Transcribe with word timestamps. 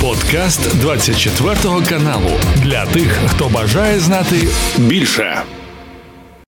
Подкаст 0.00 0.80
24 0.80 1.54
каналу 1.88 2.30
для 2.62 2.86
тих, 2.86 3.18
хто 3.26 3.48
бажає 3.48 4.00
знати 4.00 4.48
більше. 4.78 5.42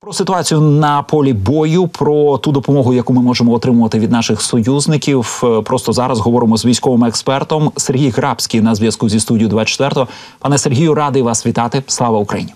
Про 0.01 0.13
ситуацію 0.13 0.61
на 0.61 1.03
полі 1.03 1.33
бою, 1.33 1.89
про 1.89 2.39
ту 2.39 2.53
допомогу, 2.53 2.95
яку 2.95 3.13
ми 3.13 3.23
можемо 3.23 3.53
отримувати 3.53 3.99
від 3.99 4.11
наших 4.11 4.43
союзників. 4.43 5.43
Е, 5.45 5.63
просто 5.63 5.93
зараз 5.93 6.21
говоримо 6.21 6.57
з 6.57 6.65
військовим 6.65 7.05
експертом 7.05 7.73
Сергій 7.77 8.11
Грабський 8.11 8.61
на 8.61 8.75
зв'язку 8.75 9.09
зі 9.09 9.21
студією 9.21 9.49
24. 9.49 10.07
Пане 10.39 10.59
Сергію, 10.59 10.95
радий 10.95 11.23
вас 11.23 11.47
вітати. 11.47 11.83
Слава 11.87 12.19
Україні! 12.19 12.53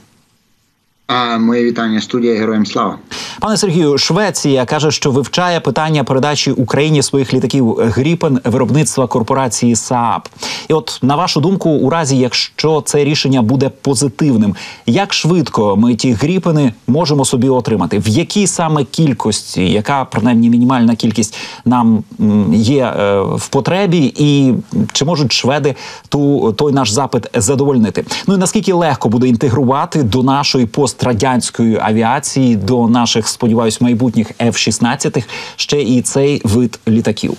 А 1.07 1.39
моє 1.39 1.65
вітання 1.65 2.01
студія 2.01 2.35
Героям 2.35 2.67
Слава, 2.67 2.99
пане 3.41 3.57
Сергію. 3.57 3.99
Швеція 3.99 4.65
каже, 4.65 4.91
що 4.91 5.11
вивчає 5.11 5.61
питання 5.61 6.05
передачі 6.05 6.51
Україні 6.51 7.03
своїх 7.03 7.35
літаків 7.35 7.77
Гріпен 7.79 8.41
виробництва 8.45 9.07
корпорації 9.07 9.77
СААП. 9.77 10.29
І 10.69 10.73
от 10.73 10.99
на 11.03 11.17
вашу 11.17 11.41
думку, 11.41 11.71
у 11.71 11.91
разі 11.91 12.19
якщо 12.19 12.81
це 12.81 13.05
рішення 13.05 13.43
буде 13.43 13.71
позитивним, 13.83 14.57
як 14.87 15.15
швидко 15.15 15.77
ми 15.77 15.95
ті 15.95 16.13
гріпени 16.13 16.73
можемо 16.87 17.25
собі 17.25 17.49
отримати? 17.49 17.99
В 17.99 18.09
якій 18.09 18.47
саме 18.47 18.85
кількості, 18.85 19.71
яка 19.71 20.05
принаймні 20.05 20.51
мінімальна 20.51 20.97
кількість 20.97 21.37
нам 21.65 22.05
є 22.53 22.85
е, 22.85 23.21
в 23.21 23.49
потребі, 23.49 24.15
і 24.17 24.55
чи 24.93 25.05
можуть 25.05 25.33
шведи 25.33 25.75
ту 26.09 26.53
той 26.53 26.73
наш 26.73 26.91
запит 26.91 27.27
задовольнити? 27.35 28.05
Ну 28.27 28.35
і 28.35 28.39
наскільки 28.39 28.73
легко 28.73 29.09
буде 29.09 29.29
інтегрувати 29.29 30.03
до 30.03 30.23
нашої 30.23 30.67
пост 30.67 30.94
пострадянської 30.95 31.79
авіації 31.83 32.57
до 32.57 32.89
наших, 32.89 33.29
сподіваюсь, 33.29 33.81
майбутніх 33.81 34.31
F-16 34.41 35.25
ще 35.57 35.83
і 35.83 36.03
цей 36.03 36.41
вид 36.45 36.79
літаків? 36.89 37.37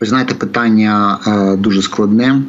Ви 0.00 0.06
знаєте, 0.06 0.34
питання 0.34 1.18
е, 1.26 1.56
дуже 1.56 1.82
складне 1.82 2.42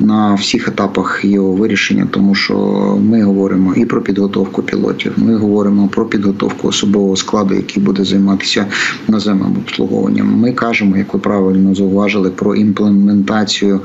на 0.00 0.34
всіх 0.34 0.68
етапах 0.68 1.24
його 1.24 1.52
вирішення, 1.52 2.06
тому 2.10 2.34
що 2.34 2.54
ми 3.02 3.22
говоримо 3.22 3.74
і 3.74 3.84
про 3.84 4.00
підготовку 4.02 4.62
пілотів. 4.62 5.12
Ми 5.16 5.36
говоримо 5.36 5.88
про 5.88 6.04
підготовку 6.04 6.68
особового 6.68 7.16
складу, 7.16 7.54
який 7.54 7.82
буде 7.82 8.04
займатися 8.04 8.66
наземним 9.08 9.56
обслуговуванням. 9.56 10.40
Ми 10.40 10.52
кажемо, 10.52 10.96
як 10.96 11.14
ви 11.14 11.20
правильно 11.20 11.74
зауважили, 11.74 12.30
про 12.30 12.54
імплементацію 12.54 13.80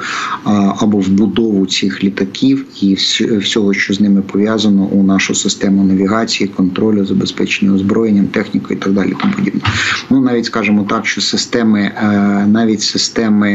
або 0.79 0.97
вбудову 0.97 1.65
цих 1.65 2.03
літаків 2.03 2.65
і 2.81 2.93
всього, 3.39 3.73
що 3.73 3.93
з 3.93 3.99
ними 3.99 4.21
пов'язано 4.21 4.83
у 4.83 5.03
нашу 5.03 5.35
систему 5.35 5.83
навігації, 5.83 6.47
контролю, 6.47 7.05
забезпечення 7.05 7.73
озброєнням, 7.73 8.27
технікою 8.27 8.79
і 8.79 8.83
так 8.83 8.93
далі. 8.93 9.13
Тому 9.21 9.33
подібне. 9.33 9.61
Ну 10.09 10.21
навіть 10.21 10.45
скажемо 10.45 10.83
так, 10.89 11.05
що 11.05 11.21
системи, 11.21 11.81
е, 11.81 12.07
навіть 12.47 12.81
системи. 12.81 13.49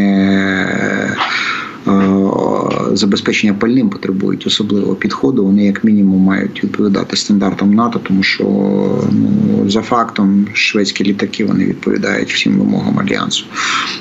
Е, 1.88 2.96
забезпечення 2.96 3.54
пальним 3.54 3.90
потребують 3.90 4.46
особливого 4.46 4.94
підходу. 4.94 5.44
Вони 5.44 5.64
як 5.64 5.84
мінімум 5.84 6.20
мають 6.20 6.64
відповідати 6.64 7.16
стандартам 7.16 7.74
НАТО, 7.74 8.00
тому 8.02 8.22
що 8.22 8.44
ну 9.12 9.70
за 9.70 9.82
фактом 9.82 10.46
шведські 10.52 11.04
літаки 11.04 11.44
вони 11.44 11.64
відповідають 11.64 12.32
всім 12.32 12.58
вимогам 12.58 12.98
альянсу. 12.98 13.44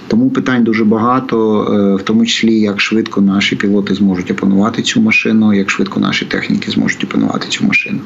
Тому 0.07 0.29
питань 0.29 0.63
дуже 0.63 0.85
багато, 0.85 1.61
е, 1.73 1.95
в 1.95 2.01
тому 2.01 2.25
числі 2.25 2.59
як 2.59 2.81
швидко 2.81 3.21
наші 3.21 3.55
пілоти 3.55 3.95
зможуть 3.95 4.31
опанувати 4.31 4.81
цю 4.81 5.01
машину, 5.01 5.53
як 5.53 5.69
швидко 5.69 5.99
наші 5.99 6.25
техніки 6.25 6.71
зможуть 6.71 7.03
опанувати 7.03 7.47
цю 7.49 7.65
машину. 7.65 7.99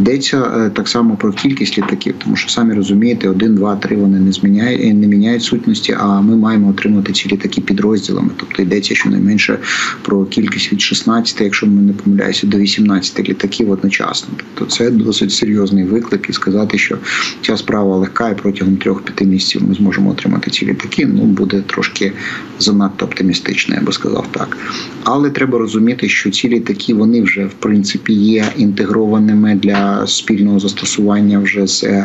Йдеться 0.00 0.52
е, 0.56 0.70
так 0.70 0.88
само 0.88 1.16
про 1.16 1.32
кількість 1.32 1.78
літаків, 1.78 2.14
тому 2.24 2.36
що 2.36 2.48
самі 2.48 2.74
розумієте, 2.74 3.28
один, 3.28 3.54
два, 3.54 3.76
три 3.76 3.96
вони 3.96 4.20
не 4.20 4.32
зміняють, 4.32 4.94
не 4.94 5.06
міняють 5.06 5.42
сутності. 5.42 5.96
А 6.00 6.20
ми 6.20 6.36
маємо 6.36 6.68
отримати 6.68 7.12
ці 7.12 7.28
літаки 7.28 7.60
підрозділами. 7.60 8.30
Тобто 8.36 8.62
йдеться 8.62 8.94
щонайменше 9.18 9.58
про 10.02 10.24
кількість 10.24 10.72
від 10.72 10.80
16, 10.80 11.40
якщо 11.40 11.66
ми 11.66 11.82
не 11.82 11.92
помиляюся, 11.92 12.46
до 12.46 12.58
18 12.58 13.28
літаків 13.28 13.70
одночасно. 13.70 14.28
Тобто 14.36 14.74
це 14.74 14.90
досить 14.90 15.32
серйозний 15.32 15.84
виклик 15.84 16.26
і 16.30 16.32
сказати, 16.32 16.78
що 16.78 16.98
ця 17.42 17.56
справа 17.56 17.96
легка, 17.96 18.30
і 18.30 18.36
протягом 18.36 18.74
3-5 18.74 19.24
місяців 19.24 19.62
ми 19.68 19.74
зможемо 19.74 20.10
отримати 20.10 20.50
ці 20.50 20.66
літаки. 20.66 21.06
Ну 21.06 21.22
буде 21.22 21.62
трошки 21.66 22.12
занадто 22.58 23.06
оптимістично, 23.06 23.74
я 23.74 23.80
би 23.80 23.92
сказав 23.92 24.26
так. 24.30 24.56
Але 25.04 25.30
треба 25.30 25.58
розуміти, 25.58 26.08
що 26.08 26.30
ці 26.30 26.48
літаки 26.48 26.94
вони 26.94 27.22
вже 27.22 27.44
в 27.44 27.52
принципі 27.52 28.12
є 28.12 28.44
інтегрованими 28.56 29.54
для 29.54 30.06
спільного 30.06 30.58
застосування 30.58 31.38
вже 31.38 31.66
з 31.66 32.04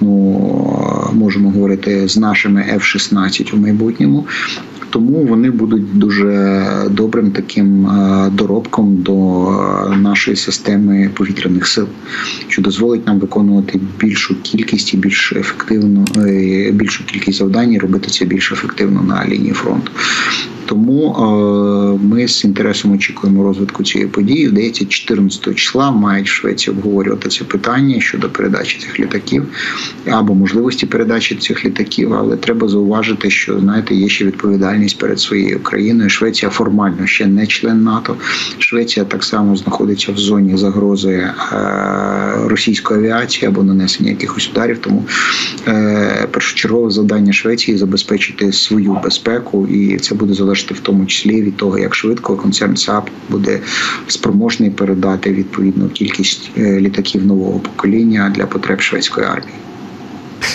ну 0.00 0.08
можемо 1.12 1.50
говорити 1.50 2.08
з 2.08 2.16
нашими 2.16 2.64
F-16 2.76 3.54
у 3.54 3.56
майбутньому 3.56 4.26
тому 4.92 5.24
вони 5.24 5.50
будуть 5.50 5.98
дуже 5.98 6.51
добрим 6.90 7.30
таким 7.30 7.86
е, 7.86 8.30
доробком 8.30 8.96
до 8.96 9.48
е, 9.48 9.96
нашої 9.96 10.36
системи 10.36 11.10
повітряних 11.14 11.66
сил, 11.66 11.86
що 12.48 12.62
дозволить 12.62 13.06
нам 13.06 13.18
виконувати 13.18 13.80
більшу 14.00 14.42
кількість 14.42 14.94
і 14.94 14.96
більш 14.96 15.32
ефективно 15.32 16.04
е, 16.16 16.70
більшу 16.72 17.04
кількість 17.04 17.38
завдань 17.38 17.72
і 17.72 17.78
робити 17.78 18.10
це 18.10 18.24
більш 18.24 18.52
ефективно 18.52 19.02
на 19.02 19.26
лінії 19.28 19.52
фронту. 19.52 19.92
Тому 20.72 21.14
е, 21.14 22.06
ми 22.06 22.28
з 22.28 22.44
інтересом 22.44 22.92
очікуємо 22.92 23.42
розвитку 23.42 23.84
цієї 23.84 24.10
події. 24.10 24.48
Здається, 24.48 24.84
14 24.84 25.54
числа 25.54 25.90
мають 25.90 26.26
в 26.26 26.30
Швеції 26.30 26.76
обговорювати 26.76 27.28
це 27.28 27.44
питання 27.44 28.00
щодо 28.00 28.28
передачі 28.28 28.78
цих 28.78 29.00
літаків 29.00 29.44
або 30.10 30.34
можливості 30.34 30.86
передачі 30.86 31.34
цих 31.34 31.64
літаків. 31.64 32.14
Але 32.14 32.36
треба 32.36 32.68
зауважити, 32.68 33.30
що 33.30 33.60
знаєте, 33.60 33.94
є 33.94 34.08
ще 34.08 34.24
відповідальність 34.24 34.98
перед 34.98 35.20
своєю 35.20 35.60
країною. 35.60 36.10
Швеція 36.10 36.50
формально 36.50 37.06
ще 37.06 37.26
не 37.26 37.46
член 37.46 37.82
НАТО. 37.82 38.16
Швеція 38.58 39.06
так 39.06 39.24
само 39.24 39.56
знаходиться 39.56 40.12
в 40.12 40.18
зоні 40.18 40.56
загрози 40.56 41.12
е, 41.12 41.32
російської 42.44 43.00
авіації 43.00 43.48
або 43.48 43.62
нанесення 43.62 44.10
якихось 44.10 44.50
ударів. 44.50 44.78
Тому 44.78 45.04
е, 45.68 46.28
першочергове 46.30 46.90
завдання 46.90 47.32
Швеції 47.32 47.76
забезпечити 47.76 48.52
свою 48.52 48.98
безпеку, 49.04 49.66
і 49.66 49.96
це 49.96 50.14
буде 50.14 50.34
залежати 50.34 50.61
залежати 50.62 50.74
в 50.74 50.80
тому 50.80 51.06
числі 51.06 51.42
від 51.42 51.56
того, 51.56 51.78
як 51.78 51.94
швидко 51.94 52.36
концерн 52.36 52.76
САП 52.76 53.10
буде 53.28 53.60
спроможний 54.08 54.70
передати 54.70 55.32
відповідну 55.32 55.88
кількість 55.88 56.50
е, 56.56 56.80
літаків 56.80 57.26
нового 57.26 57.58
покоління 57.58 58.32
для 58.34 58.46
потреб 58.46 58.80
шведської 58.80 59.26
армії. 59.26 59.56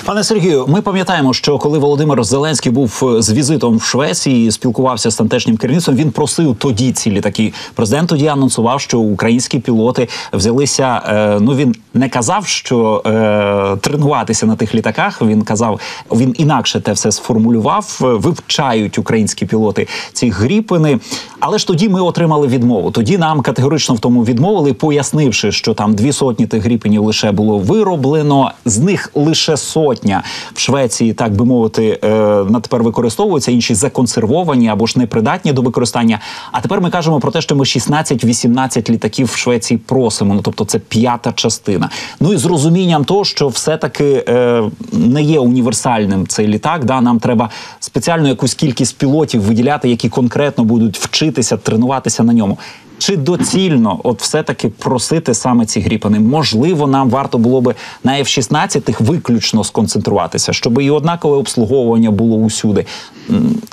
Пане 0.06 0.24
Сергію, 0.24 0.66
ми 0.68 0.82
пам'ятаємо, 0.82 1.34
що 1.34 1.58
коли 1.58 1.80
Володимир 1.80 2.24
Зеленський 2.24 2.72
був 2.72 3.04
е, 3.18 3.22
з 3.22 3.34
візитом 3.34 3.78
в 3.78 3.84
Швеції, 3.84 4.52
спілкувався 4.52 5.12
з 5.12 5.16
тамтешнім 5.16 5.58
керівництвом. 5.58 5.98
Він 5.98 6.12
просив 6.12 6.56
тоді 6.60 6.92
ці 6.92 7.12
літаки. 7.12 7.54
Президент 7.74 8.10
тоді 8.10 8.28
анонсував, 8.28 8.82
що 8.82 9.00
українські 9.00 9.60
пілоти 9.60 10.08
взялися. 10.34 11.02
Е, 11.08 11.40
ну 11.42 11.56
він 11.56 11.76
не 11.94 12.10
казав, 12.10 12.48
що 12.48 13.02
е, 13.06 13.78
тренуватися 13.82 14.46
на 14.46 14.56
тих 14.56 14.76
літаках. 14.76 15.22
Він 15.22 15.42
казав, 15.42 15.80
він 16.12 16.36
інакше 16.38 16.80
те 16.80 16.92
все 16.92 17.12
сформулював. 17.12 17.98
Вивчають 18.00 18.98
українські 18.98 19.46
пілоти 19.46 19.88
ці 20.14 20.30
гріпини. 20.30 21.00
Але 21.40 21.58
ж 21.58 21.68
тоді 21.68 21.90
ми 21.90 22.02
отримали 22.02 22.48
відмову. 22.48 22.92
Тоді 22.92 23.18
нам 23.18 23.42
категорично 23.42 23.96
в 23.96 24.00
тому 24.00 24.24
відмовили, 24.24 24.74
пояснивши, 24.74 25.52
що 25.52 25.74
там 25.74 25.94
дві 25.94 26.12
сотні 26.12 26.48
тих 26.48 26.64
гріпенів 26.64 27.04
лише 27.04 27.32
було 27.32 27.60
вироблено, 27.60 28.52
з 28.66 28.78
них 28.78 29.12
лише 29.16 29.58
сотня 29.78 30.24
в 30.54 30.60
Швеції, 30.60 31.14
так 31.14 31.34
би 31.36 31.46
мовити, 31.46 32.00
е, 32.04 32.08
на 32.50 32.60
тепер 32.60 32.84
використовуються 32.84 33.52
інші 33.52 33.76
законсервовані 33.76 34.70
або 34.70 34.86
ж 34.86 35.00
непридатні 35.00 35.54
до 35.54 35.62
використання. 35.62 36.20
А 36.52 36.62
тепер 36.62 36.82
ми 36.82 36.90
кажемо 36.90 37.20
про 37.20 37.32
те, 37.32 37.42
що 37.42 37.56
ми 37.56 37.64
16-18 37.64 38.90
літаків 38.90 39.28
в 39.28 39.36
Швеції 39.36 39.78
просимо. 39.78 40.34
Ну 40.34 40.42
тобто, 40.44 40.66
це 40.66 40.80
п'ята 40.80 41.32
частина. 41.32 41.90
Ну 42.20 42.34
і 42.34 42.38
з 42.38 42.46
розумінням 42.46 43.06
того, 43.06 43.26
що 43.26 43.48
все-таки 43.48 44.26
е, 44.30 44.64
не 44.92 45.22
є 45.22 45.40
універсальним 45.40 46.28
цей 46.28 46.48
літак. 46.48 46.86
Да, 46.86 47.02
нам 47.02 47.20
треба 47.20 47.50
спеціальну 47.80 48.28
якусь 48.28 48.54
кількість 48.54 48.98
пілотів 48.98 49.42
виділяти, 49.42 49.90
які 49.90 50.10
конкретно 50.10 50.64
будуть 50.64 50.98
вчитися 50.98 51.58
тренуватися 51.58 52.24
на 52.24 52.34
ньому. 52.34 52.58
Чи 52.98 53.18
доцільно 53.18 54.00
от 54.04 54.22
все-таки 54.22 54.70
просити 54.70 55.34
саме 55.34 55.66
ці 55.66 55.80
гріпани? 55.80 56.20
Можливо, 56.20 56.88
нам 56.88 57.10
варто 57.10 57.38
було 57.38 57.62
би 57.62 57.76
на 58.04 58.12
F-16 58.12 59.04
виключно 59.04 59.64
сконцентруватися, 59.64 60.54
щоб 60.54 60.82
і 60.82 60.90
однакове 60.90 61.38
обслуговування 61.38 62.12
було 62.12 62.38
усюди. 62.38 62.86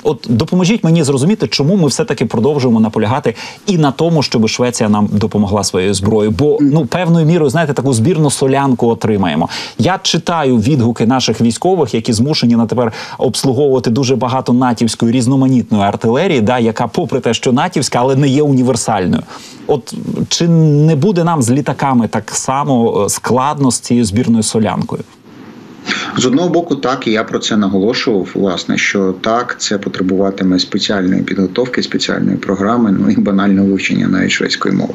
От 0.03 0.27
допоможіть 0.29 0.83
мені 0.83 1.03
зрозуміти, 1.03 1.47
чому 1.47 1.75
ми 1.75 1.87
все-таки 1.87 2.25
продовжуємо 2.25 2.79
наполягати 2.79 3.35
і 3.67 3.77
на 3.77 3.91
тому, 3.91 4.23
щоб 4.23 4.47
Швеція 4.47 4.89
нам 4.89 5.09
допомогла 5.11 5.63
своєю 5.63 5.93
зброєю. 5.93 6.31
Бо 6.31 6.57
ну 6.61 6.85
певною 6.85 7.25
мірою, 7.25 7.49
знаєте, 7.49 7.73
таку 7.73 7.93
збірну 7.93 8.31
солянку 8.31 8.87
отримаємо. 8.87 9.49
Я 9.77 9.99
читаю 10.03 10.57
відгуки 10.57 11.05
наших 11.05 11.41
військових, 11.41 11.93
які 11.93 12.13
змушені 12.13 12.55
на 12.55 12.65
тепер 12.65 12.93
обслуговувати 13.17 13.89
дуже 13.89 14.15
багато 14.15 14.53
натівської 14.53 15.11
різноманітної 15.11 15.83
артилерії, 15.83 16.41
да, 16.41 16.59
яка, 16.59 16.87
попри 16.87 17.19
те, 17.19 17.33
що 17.33 17.53
натівська, 17.53 17.99
але 17.99 18.15
не 18.15 18.27
є 18.27 18.41
універсальною. 18.41 19.23
От 19.67 19.93
чи 20.29 20.47
не 20.47 20.95
буде 20.95 21.23
нам 21.23 21.41
з 21.41 21.51
літаками 21.51 22.07
так 22.07 22.31
само 22.31 23.03
е, 23.05 23.09
складно 23.09 23.71
з 23.71 23.79
цією 23.79 24.05
збірною 24.05 24.43
солянкою? 24.43 25.03
З 26.17 26.25
одного 26.25 26.49
боку, 26.49 26.75
так 26.75 27.07
і 27.07 27.11
я 27.11 27.23
про 27.23 27.39
це 27.39 27.57
наголошував. 27.57 28.29
Власне, 28.33 28.77
що 28.77 29.15
так, 29.21 29.55
це 29.59 29.77
потребуватиме 29.77 30.59
спеціальної 30.59 31.21
підготовки, 31.21 31.83
спеціальної 31.83 32.37
програми, 32.37 32.95
ну 32.99 33.09
і 33.09 33.15
банального 33.15 33.67
вивчення 33.67 34.07
навіть 34.07 34.31
шведської 34.31 34.75
мови 34.75 34.93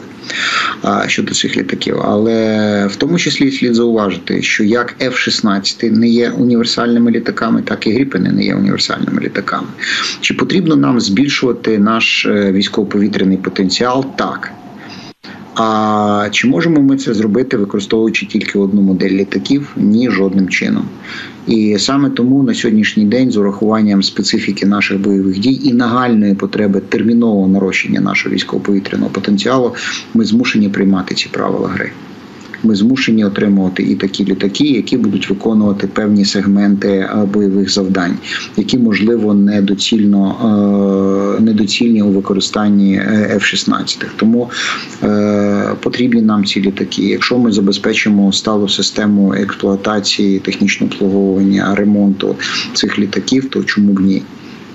щодо 1.06 1.34
цих 1.34 1.56
літаків. 1.56 2.00
Але 2.04 2.86
в 2.86 2.96
тому 2.96 3.18
числі 3.18 3.50
слід 3.50 3.74
зауважити, 3.74 4.42
що 4.42 4.64
як 4.64 4.94
F-16 5.00 5.90
не 5.90 6.08
є 6.08 6.30
універсальними 6.30 7.10
літаками, 7.10 7.62
так 7.62 7.86
і 7.86 7.92
Гріпени 7.92 8.32
не 8.32 8.44
є 8.44 8.54
універсальними 8.54 9.20
літаками. 9.22 9.68
Чи 10.20 10.34
потрібно 10.34 10.76
нам 10.76 11.00
збільшувати 11.00 11.78
наш 11.78 12.26
е, 12.26 12.52
військово-повітряний 12.52 13.36
потенціал? 13.36 14.06
Так. 14.16 14.52
А 15.54 16.28
чи 16.30 16.48
можемо 16.48 16.80
ми 16.80 16.96
це 16.96 17.14
зробити, 17.14 17.56
використовуючи 17.56 18.26
тільки 18.26 18.58
одну 18.58 18.82
модель 18.82 19.10
літаків? 19.10 19.72
Ні, 19.76 20.10
жодним 20.10 20.48
чином. 20.48 20.84
І 21.46 21.76
саме 21.78 22.10
тому 22.10 22.42
на 22.42 22.54
сьогоднішній 22.54 23.04
день, 23.04 23.30
з 23.30 23.36
урахуванням 23.36 24.02
специфіки 24.02 24.66
наших 24.66 25.00
бойових 25.00 25.38
дій 25.38 25.60
і 25.64 25.72
нагальної 25.72 26.34
потреби 26.34 26.80
термінового 26.88 27.48
нарощення 27.48 28.00
нашого 28.00 28.34
військово-повітряного 28.34 29.10
потенціалу, 29.10 29.74
ми 30.14 30.24
змушені 30.24 30.68
приймати 30.68 31.14
ці 31.14 31.28
правила 31.28 31.68
гри 31.68 31.92
ми 32.62 32.74
змушені 32.74 33.24
отримувати 33.24 33.82
і 33.82 33.94
такі 33.94 34.24
літаки, 34.24 34.64
які 34.64 34.96
будуть 34.96 35.30
виконувати 35.30 35.86
певні 35.86 36.24
сегменти 36.24 36.88
е, 36.88 37.26
бойових 37.32 37.72
завдань, 37.72 38.16
які 38.56 38.78
можливо 38.78 39.34
недоцільно 39.34 40.36
е, 41.38 41.42
недоцільні 41.42 42.02
у 42.02 42.08
використанні 42.08 42.94
е, 42.94 43.38
F-16. 43.40 44.04
Тому 44.16 44.50
потрібні 45.80 46.22
нам 46.22 46.44
ці 46.44 46.60
літаки. 46.60 47.02
Якщо 47.02 47.38
ми 47.38 47.52
забезпечимо 47.52 48.32
сталу 48.32 48.68
систему 48.68 49.34
експлуатації, 49.34 50.38
технічного 50.38 50.92
обслуговування, 50.92 51.74
ремонту 51.74 52.36
цих 52.74 52.98
літаків, 52.98 53.48
то 53.50 53.64
чому 53.64 53.92
б 53.92 54.00
ні? 54.00 54.22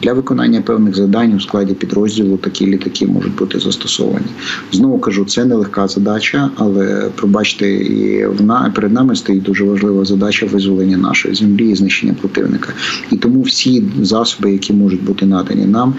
Для 0.01 0.13
виконання 0.13 0.62
певних 0.62 0.95
завдань 0.95 1.33
у 1.33 1.39
складі 1.39 1.74
підрозділу 1.74 2.38
такі 2.38 2.68
літаки 2.68 3.07
можуть 3.07 3.36
бути 3.36 3.59
застосовані. 3.59 4.25
Знову 4.71 5.00
кажу, 5.00 5.25
це 5.25 5.45
нелегка 5.45 5.88
задача, 5.88 6.50
але 6.56 7.09
пробачте, 7.15 7.71
і 7.71 8.27
в 8.27 8.71
перед 8.75 8.94
нами 8.94 9.15
стоїть 9.15 9.44
дуже 9.44 9.63
важлива 9.63 10.06
задача 10.06 10.45
визволення 10.45 10.97
нашої 10.97 11.36
землі 11.36 11.69
і 11.69 11.75
знищення 11.75 12.13
противника. 12.13 12.74
І 13.12 13.18
тому 13.18 13.42
всі 13.42 13.83
засоби, 14.01 14.51
які 14.51 14.74
можуть 14.74 15.03
бути 15.03 15.25
надані 15.25 15.65
нам, 15.65 15.94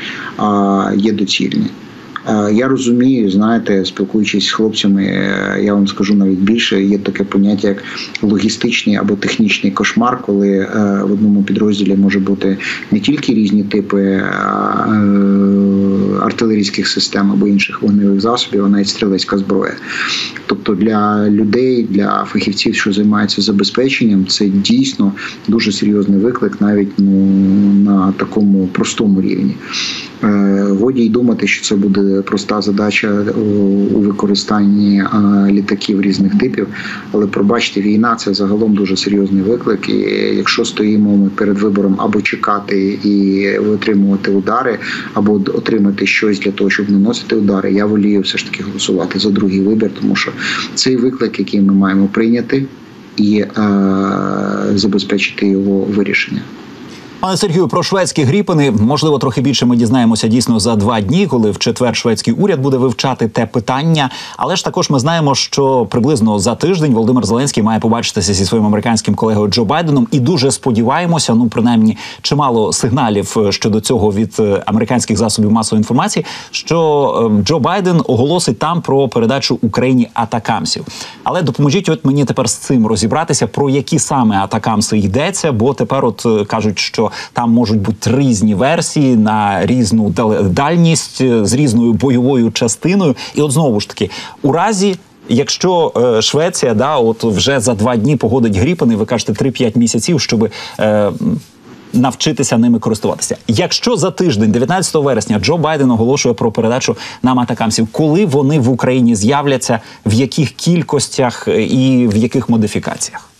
є 0.96 1.12
доцільні. 1.12 1.66
Е, 2.28 2.52
я 2.52 2.68
розумію, 2.68 3.30
знаєте, 3.30 3.84
спілкуючись 3.84 4.46
з 4.46 4.52
хлопцями, 4.52 5.04
е, 5.04 5.60
я 5.62 5.74
вам 5.74 5.88
скажу 5.88 6.14
навіть 6.14 6.38
більше. 6.38 6.82
Є 6.82 6.98
таке 6.98 7.24
поняття 7.24 7.68
як 7.68 7.84
логістичний 8.22 8.96
або 8.96 9.14
технічний 9.14 9.72
кошмар, 9.72 10.22
коли 10.22 10.48
е, 10.48 10.68
в 11.04 11.12
одному 11.12 11.42
підрозділі 11.42 11.96
може 11.96 12.18
бути 12.18 12.56
не 12.90 13.00
тільки 13.00 13.34
різні 13.34 13.62
типи 13.62 14.22
артилерійських 16.22 16.88
систем 16.88 17.32
або 17.32 17.46
інших 17.46 17.82
вогневих 17.82 18.20
засобів, 18.20 18.64
а 18.64 18.68
навіть 18.68 18.88
стрілецька 18.88 19.38
зброя. 19.38 19.74
Тобто 20.46 20.74
для 20.74 21.28
людей, 21.28 21.86
для 21.90 22.24
фахівців, 22.28 22.74
що 22.74 22.92
займаються 22.92 23.42
забезпеченням, 23.42 24.26
це 24.26 24.46
дійсно 24.46 25.12
дуже 25.48 25.72
серйозний 25.72 26.18
виклик, 26.18 26.60
навіть 26.60 26.92
ну 26.98 27.26
на 27.84 28.12
такому 28.12 28.66
простому 28.66 29.20
рівні. 29.20 29.54
Годі 30.80 31.02
й 31.02 31.08
думати, 31.08 31.46
що 31.46 31.64
це 31.64 31.76
буде 31.76 32.22
проста 32.22 32.60
задача 32.60 33.24
у 33.36 34.00
використанні 34.00 35.02
літаків 35.50 36.00
різних 36.00 36.38
типів. 36.38 36.66
Але 37.12 37.26
пробачте, 37.26 37.80
війна 37.80 38.16
це 38.16 38.34
загалом 38.34 38.74
дуже 38.74 38.96
серйозний 38.96 39.42
виклик. 39.42 39.88
І 39.88 39.94
якщо 40.36 40.64
стоїмо 40.64 41.16
ми 41.16 41.28
перед 41.28 41.58
вибором 41.58 41.96
або 41.98 42.20
чекати 42.22 42.98
і 43.04 43.48
отримувати 43.58 44.30
удари, 44.30 44.78
або 45.14 45.32
отримати 45.32 46.06
щось 46.06 46.40
для 46.40 46.50
того, 46.50 46.70
щоб 46.70 46.90
наносити 46.90 47.36
удари, 47.36 47.72
я 47.72 47.86
волію 47.86 48.20
все 48.20 48.38
ж 48.38 48.50
таки 48.50 48.62
голосувати 48.62 49.18
за 49.18 49.30
другий 49.30 49.60
вибір, 49.60 49.90
тому 50.00 50.16
що 50.16 50.32
цей 50.74 50.96
виклик, 50.96 51.38
який 51.38 51.60
ми 51.60 51.72
маємо 51.72 52.06
прийняти, 52.06 52.66
і 53.16 53.38
е, 53.38 53.48
забезпечити 54.74 55.48
його 55.48 55.80
вирішення. 55.80 56.40
Пане 57.26 57.36
Сергію, 57.36 57.68
про 57.68 57.82
шведські 57.82 58.22
гріпини 58.22 58.70
можливо 58.70 59.18
трохи 59.18 59.40
більше 59.40 59.66
ми 59.66 59.76
дізнаємося 59.76 60.28
дійсно 60.28 60.60
за 60.60 60.76
два 60.76 61.00
дні, 61.00 61.26
коли 61.26 61.50
в 61.50 61.58
четвер 61.58 61.96
шведський 61.96 62.34
уряд 62.34 62.60
буде 62.60 62.76
вивчати 62.76 63.28
те 63.28 63.46
питання. 63.46 64.10
Але 64.36 64.56
ж 64.56 64.64
також 64.64 64.90
ми 64.90 64.98
знаємо, 64.98 65.34
що 65.34 65.86
приблизно 65.90 66.38
за 66.38 66.54
тиждень 66.54 66.92
Володимир 66.94 67.26
Зеленський 67.26 67.62
має 67.62 67.80
побачитися 67.80 68.34
зі 68.34 68.44
своїм 68.44 68.66
американським 68.66 69.14
колегою 69.14 69.48
Джо 69.48 69.64
Байденом, 69.64 70.08
і 70.10 70.20
дуже 70.20 70.50
сподіваємося, 70.50 71.34
ну 71.34 71.48
принаймні 71.48 71.96
чимало 72.22 72.72
сигналів 72.72 73.34
е, 73.36 73.52
щодо 73.52 73.80
цього 73.80 74.12
від 74.12 74.36
е, 74.38 74.62
американських 74.66 75.16
засобів 75.16 75.52
масової 75.52 75.80
інформації, 75.80 76.26
що 76.50 77.30
е, 77.40 77.42
Джо 77.42 77.58
Байден 77.58 78.00
оголосить 78.04 78.58
там 78.58 78.82
про 78.82 79.08
передачу 79.08 79.58
Україні 79.62 80.08
атакамсів. 80.14 80.84
Але 81.24 81.42
допоможіть, 81.42 81.88
от 81.88 82.04
мені 82.04 82.24
тепер 82.24 82.50
з 82.50 82.54
цим 82.54 82.86
розібратися, 82.86 83.46
про 83.46 83.70
які 83.70 83.98
саме 83.98 84.36
атакамси 84.36 84.98
йдеться, 84.98 85.52
бо 85.52 85.74
тепер 85.74 86.04
от 86.04 86.26
кажуть, 86.48 86.78
що 86.78 87.10
там 87.32 87.52
можуть 87.52 87.80
бути 87.80 88.10
різні 88.18 88.54
версії 88.54 89.16
на 89.16 89.66
різну 89.66 90.14
дальність 90.42 91.22
з 91.46 91.52
різною 91.52 91.92
бойовою 91.92 92.50
частиною. 92.50 93.16
І 93.34 93.42
от 93.42 93.52
знову 93.52 93.80
ж 93.80 93.88
таки, 93.88 94.10
у 94.42 94.52
разі. 94.52 94.96
Якщо 95.28 95.92
е, 95.96 96.22
Швеція 96.22 96.74
да, 96.74 96.96
от 96.96 97.24
вже 97.24 97.60
за 97.60 97.74
два 97.74 97.96
дні 97.96 98.16
погодить 98.16 98.56
гріпани, 98.56 98.96
ви 98.96 99.04
кажете 99.04 99.32
3-5 99.32 99.78
місяців, 99.78 100.20
щоб 100.20 100.48
е, 100.80 101.12
навчитися 101.92 102.58
ними 102.58 102.78
користуватися. 102.78 103.36
Якщо 103.48 103.96
за 103.96 104.10
тиждень, 104.10 104.50
19 104.50 104.94
вересня, 104.94 105.38
Джо 105.38 105.56
Байден 105.56 105.90
оголошує 105.90 106.34
про 106.34 106.52
передачу 106.52 106.96
нам 107.22 107.40
атакамсів, 107.40 107.88
коли 107.92 108.26
вони 108.26 108.60
в 108.60 108.68
Україні 108.68 109.16
з'являться, 109.16 109.80
в 110.06 110.12
яких 110.12 110.50
кількостях 110.50 111.48
е, 111.48 111.62
і 111.62 112.08
в 112.08 112.16
яких 112.16 112.48
модифікаціях? 112.48 113.30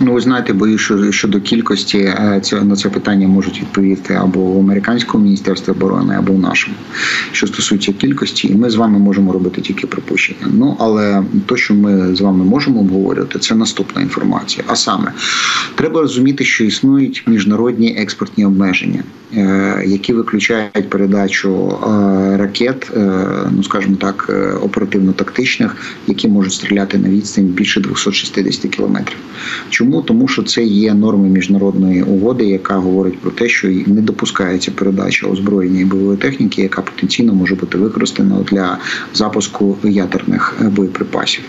Ну, 0.00 0.12
ви 0.12 0.20
знаєте, 0.20 0.52
боюсь, 0.52 0.80
що 0.80 1.12
щодо 1.12 1.40
кількості 1.40 1.98
е, 1.98 2.40
це 2.42 2.62
на 2.62 2.76
це 2.76 2.88
питання 2.88 3.28
можуть 3.28 3.60
відповісти 3.60 4.14
або 4.14 4.40
в 4.40 4.58
американському 4.58 5.24
міністерстві 5.24 5.72
оборони, 5.72 6.14
або 6.18 6.32
в 6.32 6.38
нашому. 6.38 6.76
Що 7.32 7.46
стосується 7.46 7.92
кількості, 7.92 8.48
і 8.48 8.54
ми 8.54 8.70
з 8.70 8.74
вами 8.74 8.98
можемо 8.98 9.32
робити 9.32 9.60
тільки 9.60 9.86
припущення. 9.86 10.46
Ну 10.52 10.76
але 10.78 11.22
то, 11.46 11.56
що 11.56 11.74
ми 11.74 12.14
з 12.16 12.20
вами 12.20 12.44
можемо 12.44 12.80
обговорювати, 12.80 13.38
це 13.38 13.54
наступна 13.54 14.02
інформація. 14.02 14.64
А 14.68 14.76
саме 14.76 15.12
треба 15.74 16.00
розуміти, 16.00 16.44
що 16.44 16.64
існують 16.64 17.24
міжнародні 17.26 17.96
експортні 17.98 18.46
обмеження. 18.46 19.02
Е, 19.36 19.82
які 19.86 20.12
виключають 20.12 20.90
передачу 20.90 21.78
е, 21.82 22.36
ракет, 22.36 22.90
ну 23.50 23.62
скажімо 23.62 23.96
так, 24.00 24.30
оперативно-тактичних, 24.62 25.76
які 26.06 26.28
можуть 26.28 26.52
стріляти 26.52 26.98
на 26.98 27.08
відстань 27.08 27.44
більше 27.44 27.80
260 27.80 28.70
кілометрів. 28.70 29.18
Чому 29.70 29.87
тому, 30.06 30.28
що 30.28 30.42
це 30.42 30.64
є 30.64 30.94
норми 30.94 31.28
міжнародної 31.28 32.02
угоди, 32.02 32.44
яка 32.44 32.74
говорить 32.74 33.18
про 33.18 33.30
те, 33.30 33.48
що 33.48 33.68
не 33.68 34.00
допускається 34.00 34.70
передача 34.70 35.26
озброєння 35.26 35.80
і 35.80 35.84
бойової 35.84 36.18
техніки, 36.18 36.62
яка 36.62 36.82
потенційно 36.82 37.34
може 37.34 37.54
бути 37.54 37.78
використана 37.78 38.36
для 38.50 38.78
запуску 39.14 39.76
ядерних 39.84 40.56
боєприпасів 40.60 41.44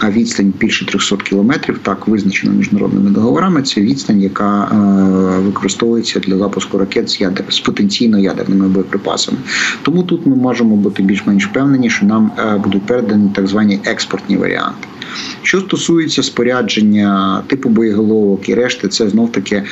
а 0.00 0.10
відстань 0.10 0.52
більше 0.58 0.86
300 0.86 1.16
кілометрів, 1.16 1.78
так 1.78 2.08
визначено 2.08 2.52
міжнародними 2.52 3.10
договорами. 3.10 3.62
Це 3.62 3.80
відстань, 3.80 4.22
яка 4.22 4.64
е, 4.64 5.40
використовується 5.40 6.20
для 6.20 6.38
запуску 6.38 6.78
ракет 6.78 7.10
з 7.10 7.20
ядер 7.20 7.44
з 7.48 7.60
потенційно 7.60 8.18
ядерними 8.18 8.68
боєприпасами. 8.68 9.38
Тому 9.82 10.02
тут 10.02 10.26
ми 10.26 10.36
можемо 10.36 10.76
бути 10.76 11.02
більш-менш 11.02 11.46
впевнені, 11.46 11.90
що 11.90 12.06
нам 12.06 12.30
е, 12.38 12.58
будуть 12.64 12.82
передані 12.82 13.30
так 13.34 13.46
звані 13.46 13.80
експортні 13.84 14.36
варіанти. 14.36 14.88
Що 15.42 15.60
стосується 15.60 16.22
спорядження 16.22 17.42
типу 17.46 17.68
боєголовок 17.68 18.48
і 18.48 18.54
решти, 18.54 18.88
це 18.88 19.08
знов 19.08 19.32
таки 19.32 19.62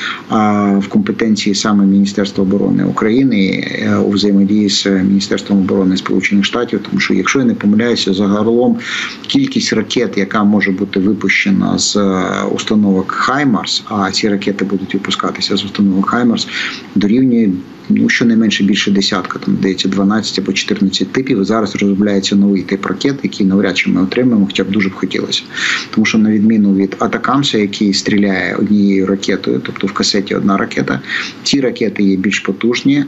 в 0.79 0.89
компетенції 0.89 1.55
саме 1.55 1.87
Міністерства 1.87 2.45
оборони 2.45 2.85
України 2.85 3.69
е, 3.83 3.97
у 3.97 4.11
взаємодії 4.11 4.71
з 4.71 4.87
Міністерством 4.87 5.59
оборони 5.59 5.97
Сполучених 5.97 6.45
Штатів, 6.45 6.81
тому 6.89 7.01
що, 7.01 7.15
якщо 7.15 7.39
я 7.39 7.45
не 7.45 7.55
помиляюся, 7.55 8.15
загалом 8.15 8.79
кількість 9.27 9.73
ракет, 9.73 10.19
яка 10.19 10.45
може 10.45 10.71
бути 10.71 11.01
випущена 11.01 11.79
з 11.79 11.97
е, 11.97 12.25
установок 12.55 13.13
Хаймарс, 13.13 13.85
а 13.89 14.11
ці 14.11 14.29
ракети 14.29 14.65
будуть 14.65 14.95
випускатися 14.95 15.57
з 15.57 15.65
установок 15.65 16.11
Хаймарс, 16.11 16.49
дорівнює 16.95 17.49
ну 17.89 18.09
щонайменше 18.09 18.65
більше 18.65 18.91
десятка, 18.91 19.39
там 19.39 19.57
здається 19.57 19.89
12 19.89 20.39
або 20.39 20.53
14 20.53 21.13
типів. 21.13 21.45
Зараз 21.45 21.77
розробляється 21.77 22.37
новий 22.37 22.63
тип 22.63 22.87
ракет, 22.87 23.15
який 23.23 23.47
навряд 23.47 23.77
чи 23.79 23.91
ми 23.91 24.03
отримаємо, 24.03 24.47
хоча 24.47 24.65
б 24.65 24.71
дуже 24.71 24.89
б 24.89 24.95
хотілося. 24.95 25.43
Тому 25.91 26.05
що 26.05 26.19
на 26.19 26.31
відміну 26.31 26.75
від 26.75 26.97
Атакамса, 26.99 27.59
який 27.59 27.95
стріляє 27.95 28.57
однією 28.57 29.07
ракетою, 29.07 29.61
тобто 29.65 29.87
в 29.87 29.93
касеті 29.93 30.35
одна 30.35 30.57
ракета, 30.57 31.01
ці 31.43 31.61
ракети 31.61 32.03
є 32.03 32.17
більш 32.17 32.39
потужні 32.39 33.05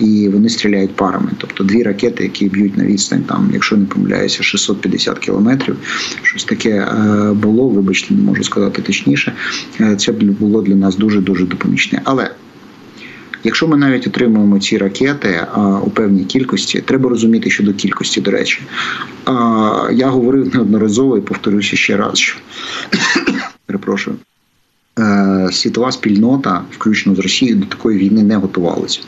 і 0.00 0.28
вони 0.28 0.48
стріляють 0.48 0.96
парами. 0.96 1.30
Тобто 1.38 1.64
дві 1.64 1.82
ракети, 1.82 2.22
які 2.22 2.48
б'ють 2.48 2.78
на 2.78 2.84
відстань, 2.84 3.22
там, 3.22 3.50
якщо 3.52 3.76
не 3.76 3.86
помиляюся, 3.86 4.42
650 4.42 5.18
кілометрів. 5.18 5.76
Щось 6.22 6.44
таке 6.44 6.70
е, 6.70 7.32
було, 7.32 7.68
вибачте, 7.68 8.14
не 8.14 8.22
можу 8.22 8.44
сказати 8.44 8.82
точніше. 8.82 9.32
Е, 9.80 9.96
це 9.96 10.12
було 10.12 10.62
для 10.62 10.74
нас 10.74 10.96
дуже 10.96 11.20
дуже 11.20 11.46
допомічне. 11.46 12.00
Але 12.04 12.30
Якщо 13.44 13.68
ми 13.68 13.76
навіть 13.76 14.06
отримуємо 14.06 14.58
ці 14.58 14.78
ракети 14.78 15.46
а, 15.52 15.60
у 15.60 15.90
певній 15.90 16.24
кількості, 16.24 16.80
треба 16.80 17.10
розуміти 17.10 17.50
щодо 17.50 17.74
кількості, 17.74 18.20
до 18.20 18.30
речі. 18.30 18.60
А, 19.24 19.88
Я 19.92 20.08
говорив 20.08 20.54
неодноразово 20.54 21.18
і 21.18 21.20
повторюся 21.20 21.76
ще 21.76 21.96
раз, 21.96 22.18
що 22.18 22.38
перепрошую. 23.66 24.16
Е, 24.98 25.48
світова 25.52 25.92
спільнота, 25.92 26.62
включно 26.70 27.14
з 27.14 27.18
Росією, 27.18 27.56
до 27.56 27.66
такої 27.66 27.98
війни 27.98 28.22
не 28.22 28.36
готувалася. 28.36 29.00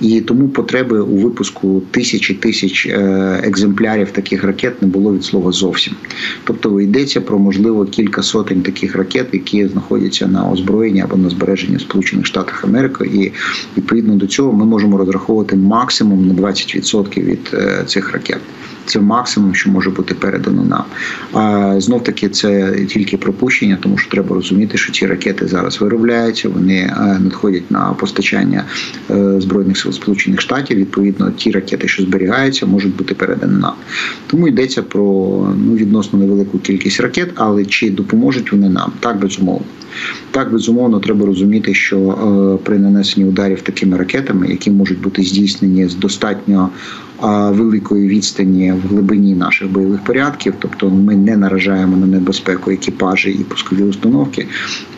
І 0.00 0.20
тому 0.20 0.48
потреби 0.48 1.00
у 1.00 1.16
випуску 1.16 1.82
тисячі 1.90 2.34
тисяч 2.34 2.86
е, 2.86 3.40
екземплярів 3.44 4.10
таких 4.10 4.44
ракет 4.44 4.82
не 4.82 4.88
було 4.88 5.14
від 5.14 5.24
слова 5.24 5.52
зовсім. 5.52 5.94
Тобто 6.44 6.80
йдеться 6.80 7.20
про 7.20 7.38
можливо 7.38 7.84
кілька 7.84 8.22
сотень 8.22 8.62
таких 8.62 8.96
ракет, 8.96 9.26
які 9.32 9.68
знаходяться 9.68 10.26
на 10.26 10.50
озброєнні 10.50 11.00
або 11.00 11.16
на 11.16 11.30
збереженні 11.30 11.76
в 11.76 11.80
Сполучених 11.80 12.26
Штатах 12.26 12.64
Америки. 12.64 13.10
І 13.14 13.32
відповідно 13.76 14.14
до 14.14 14.26
цього 14.26 14.52
ми 14.52 14.64
можемо 14.64 14.98
розраховувати 14.98 15.56
максимум 15.56 16.28
на 16.28 16.34
20% 16.34 17.22
від 17.22 17.50
е, 17.54 17.84
цих 17.86 18.12
ракет. 18.12 18.40
Це 18.86 19.00
максимум, 19.00 19.54
що 19.54 19.70
може 19.70 19.90
бути 19.90 20.14
передано 20.14 20.64
нам. 20.64 20.84
А 21.32 21.80
знов 21.80 22.04
таки 22.04 22.28
це 22.28 22.72
тільки 22.88 23.16
пропущення, 23.16 23.78
тому 23.82 23.98
що 23.98 24.10
треба 24.10 24.34
розуміти, 24.36 24.78
що 24.78 24.92
ці 24.92 25.06
ракети 25.06 25.46
зараз 25.46 25.80
виробляються. 25.80 26.48
Вони 26.48 26.76
е, 26.76 27.18
надходять 27.20 27.70
на 27.70 27.80
постачання 27.80 28.64
е, 29.10 29.40
збройних 29.40 29.78
сил 29.78 29.92
Сполучених 29.92 30.40
Штатів. 30.40 30.78
Відповідно, 30.78 31.30
ті 31.30 31.50
ракети, 31.50 31.88
що 31.88 32.02
зберігаються, 32.02 32.66
можуть 32.66 32.96
бути 32.96 33.14
передані 33.14 33.60
нам. 33.60 33.74
Тому 34.26 34.48
йдеться 34.48 34.82
про 34.82 35.02
ну 35.56 35.74
відносно 35.74 36.18
невелику 36.18 36.58
кількість 36.58 37.00
ракет, 37.00 37.30
але 37.34 37.64
чи 37.64 37.90
допоможуть 37.90 38.52
вони 38.52 38.68
нам 38.68 38.92
так 39.00 39.20
безумовно. 39.20 39.66
Так, 40.30 40.52
безумовно, 40.52 41.00
треба 41.00 41.26
розуміти, 41.26 41.74
що 41.74 41.98
е, 41.98 42.64
при 42.64 42.78
нанесенні 42.78 43.28
ударів 43.28 43.62
такими 43.62 43.96
ракетами, 43.96 44.48
які 44.48 44.70
можуть 44.70 45.00
бути 45.00 45.22
здійснені 45.22 45.88
з 45.88 45.94
достатньо 45.94 46.70
великої 47.50 48.08
відстані 48.08 48.72
в 48.72 48.88
глибині 48.88 49.34
наших 49.34 49.70
бойових 49.72 50.04
порядків, 50.04 50.54
тобто 50.58 50.90
ми 50.90 51.16
не 51.16 51.36
наражаємо 51.36 51.96
на 51.96 52.06
небезпеку 52.06 52.70
екіпажі 52.70 53.30
і 53.30 53.44
пускові 53.44 53.82
установки, 53.82 54.46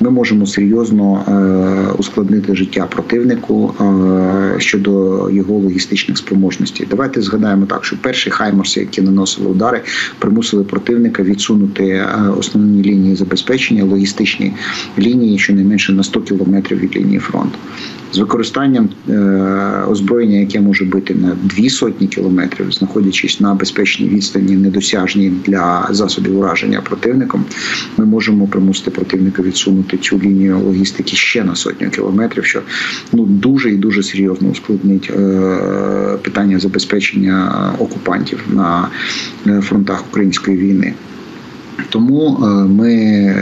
ми 0.01 0.11
можемо 0.11 0.47
серйозно 0.47 1.25
е, 1.29 1.93
ускладнити 1.99 2.57
життя 2.57 2.87
противнику 2.87 3.75
е, 3.81 4.61
щодо 4.61 4.91
його 5.31 5.55
логістичних 5.55 6.19
спроможностей. 6.19 6.87
Давайте 6.91 7.23
згадаємо 7.23 7.67
так, 7.67 7.85
що 7.85 7.97
перші 8.03 8.31
хаймерси, 8.31 8.81
які 8.81 9.03
наносили 9.03 9.49
удари, 9.49 9.81
примусили 10.19 10.65
противника 10.65 11.23
відсунути 11.23 11.85
е, 11.85 12.09
основні 12.39 12.83
лінії 12.83 13.17
забезпечення, 13.17 13.85
логістичні 13.85 14.53
лінії, 14.99 15.39
щонайменше 15.39 15.93
на 15.93 16.03
100 16.03 16.21
кілометрів 16.21 16.79
від 16.79 16.97
лінії 16.97 17.19
фронту 17.19 17.59
з 18.13 18.19
використанням 18.19 18.89
е, 19.09 19.85
озброєння, 19.89 20.39
яке 20.39 20.61
може 20.61 20.85
бути 20.85 21.15
на 21.15 21.37
дві 21.43 21.71
сотні 21.71 22.07
кілометрів, 22.07 22.73
знаходячись 22.73 23.41
на 23.41 23.55
безпечній 23.55 24.09
відстані, 24.09 24.57
недосяжній 24.57 25.33
для 25.47 25.89
засобів 25.91 26.39
ураження 26.39 26.81
противником, 26.81 27.45
ми 27.97 28.05
можемо 28.05 28.47
примусити 28.47 28.91
противника 28.91 29.43
відсунути 29.43 29.97
цю 29.97 30.19
лінію 30.19 30.59
логістики 30.59 31.17
ще 31.17 31.45
на 31.45 31.55
сотню 31.55 31.91
кілометрів, 31.91 32.45
що 32.45 32.63
ну 33.13 33.25
дуже 33.27 33.71
і 33.71 33.77
дуже 33.77 34.03
серйозно 34.03 34.49
ускладнить 34.49 35.11
е, 35.11 36.19
питання 36.23 36.59
забезпечення 36.59 37.73
окупантів 37.79 38.45
на 38.53 38.89
е, 39.47 39.61
фронтах 39.61 40.05
української 40.11 40.57
війни. 40.57 40.95
Тому 41.91 42.39
ми 42.69 43.35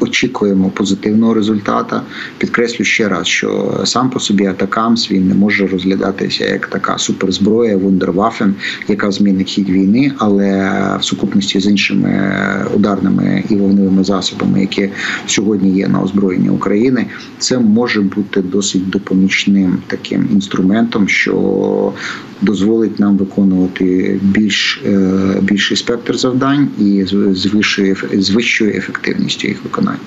очікуємо 0.00 0.68
позитивного 0.70 1.34
результату. 1.34 1.96
Підкреслю 2.38 2.84
ще 2.84 3.08
раз, 3.08 3.26
що 3.26 3.80
сам 3.84 4.10
по 4.10 4.20
собі 4.20 4.46
Атакамс 4.46 5.10
він 5.10 5.28
не 5.28 5.34
може 5.34 5.66
розглядатися 5.66 6.44
як 6.44 6.66
така 6.66 6.98
суперзброя, 6.98 7.76
вундервафен, 7.76 8.54
яка 8.88 9.10
змінить 9.10 9.48
хід 9.48 9.68
війни, 9.68 10.12
але 10.18 10.70
в 11.00 11.04
сукупності 11.04 11.60
з 11.60 11.66
іншими 11.66 12.34
ударними 12.74 13.44
і 13.50 13.54
вогневими 13.54 14.04
засобами, 14.04 14.60
які 14.60 14.88
сьогодні 15.26 15.78
є 15.78 15.88
на 15.88 16.02
озброєнні 16.02 16.48
України, 16.48 17.06
це 17.38 17.58
може 17.58 18.00
бути 18.00 18.42
досить 18.42 18.90
допомічним 18.90 19.78
таким 19.86 20.28
інструментом, 20.32 21.08
що 21.08 21.92
дозволить 22.42 22.98
нам 23.00 23.16
виконувати 23.16 24.20
більш 24.22 24.82
е, 24.86 25.38
більший 25.42 25.76
спектр 25.76 26.16
завдань 26.16 26.68
і 26.78 27.04
з 27.30 27.46
вищою 27.46 27.96
з 28.12 28.30
вищою 28.30 28.70
ефективністю 28.70 29.48
їх 29.48 29.64
виконання. 29.64 29.98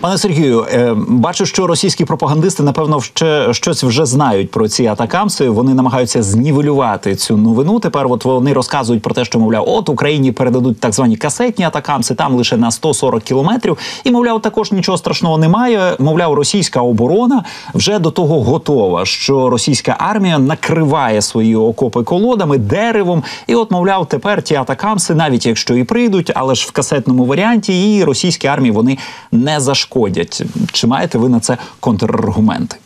Пане 0.00 0.18
Сергію, 0.18 0.66
е, 0.72 0.94
бачу, 1.08 1.46
що 1.46 1.66
російські 1.66 2.04
пропагандисти 2.04 2.62
напевно 2.62 3.00
ще 3.00 3.54
щось 3.54 3.84
вже 3.84 4.06
знають 4.06 4.50
про 4.50 4.68
ці 4.68 4.86
атакамси. 4.86 5.48
Вони 5.48 5.74
намагаються 5.74 6.22
знівелювати 6.22 7.16
цю 7.16 7.36
новину. 7.36 7.78
Тепер 7.78 8.06
от 8.06 8.24
вони 8.24 8.52
розказують 8.52 9.02
про 9.02 9.14
те, 9.14 9.24
що 9.24 9.38
мовляв, 9.38 9.64
от 9.68 9.88
Україні 9.88 10.32
передадуть 10.32 10.80
так 10.80 10.92
звані 10.92 11.16
касетні 11.16 11.64
атакамси, 11.64 12.14
там 12.14 12.34
лише 12.34 12.56
на 12.56 12.70
140 12.70 13.22
кілометрів. 13.22 13.78
І 14.04 14.10
мовляв, 14.10 14.42
також 14.42 14.72
нічого 14.72 14.98
страшного 14.98 15.38
немає. 15.38 15.96
Мовляв, 15.98 16.34
російська 16.34 16.80
оборона 16.80 17.44
вже 17.74 17.98
до 17.98 18.10
того 18.10 18.42
готова, 18.42 19.04
що 19.04 19.50
російська 19.50 19.96
армія 19.98 20.38
накриває 20.38 21.22
свої 21.22 21.56
окопи 21.56 22.02
колодами, 22.02 22.58
деревом. 22.58 23.22
І, 23.46 23.54
от, 23.54 23.70
мовляв, 23.70 24.06
тепер 24.06 24.42
ті 24.42 24.54
атакамси, 24.54 25.14
навіть 25.14 25.46
якщо 25.46 25.74
і 25.74 25.84
прийдуть, 25.84 26.32
але 26.34 26.54
ж 26.54 26.66
в 26.68 26.70
касетному 26.70 27.24
варіанті, 27.24 27.96
і 27.96 28.04
російській 28.04 28.48
армії 28.48 28.72
вони 28.72 28.98
не 29.32 29.60
зашкодять. 29.72 30.42
Чи 30.72 30.86
маєте 30.86 31.18
ви 31.18 31.28
на 31.28 31.40
це 31.40 31.58
контраргументи? 31.80 32.76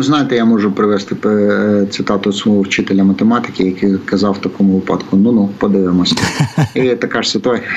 Ну, 0.00 0.04
знаєте, 0.04 0.36
я 0.36 0.44
можу 0.44 0.72
привести 0.72 1.16
е, 1.28 1.86
цитату 1.90 2.32
свого 2.32 2.60
вчителя 2.60 3.04
математики, 3.04 3.64
який 3.64 3.94
казав 4.04 4.32
в 4.32 4.38
такому 4.38 4.74
випадку: 4.74 5.16
ну 5.16 5.32
ну 5.32 5.50
подивимося. 5.58 6.16
І 6.74 6.88
така 6.88 7.22
ж 7.22 7.30
ситуація 7.30 7.68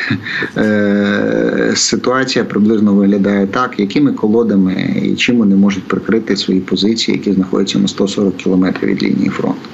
е, 0.58 1.74
ситуація 1.75 2.46
приблизно 2.46 2.94
виглядає 2.94 3.48
так, 3.48 3.80
якими 3.80 4.13
колодами 4.13 5.01
і 5.03 5.15
чим 5.15 5.38
вони 5.38 5.56
можуть 5.56 5.84
прикрити 5.84 6.38
свої 6.38 6.60
позиції, 6.60 7.18
які 7.18 7.34
знаходяться 7.34 7.80
на 7.80 7.88
140 7.88 8.38
кілометрів 8.38 8.89
від 8.89 9.03
лінії 9.03 9.30
фронту. 9.30 9.70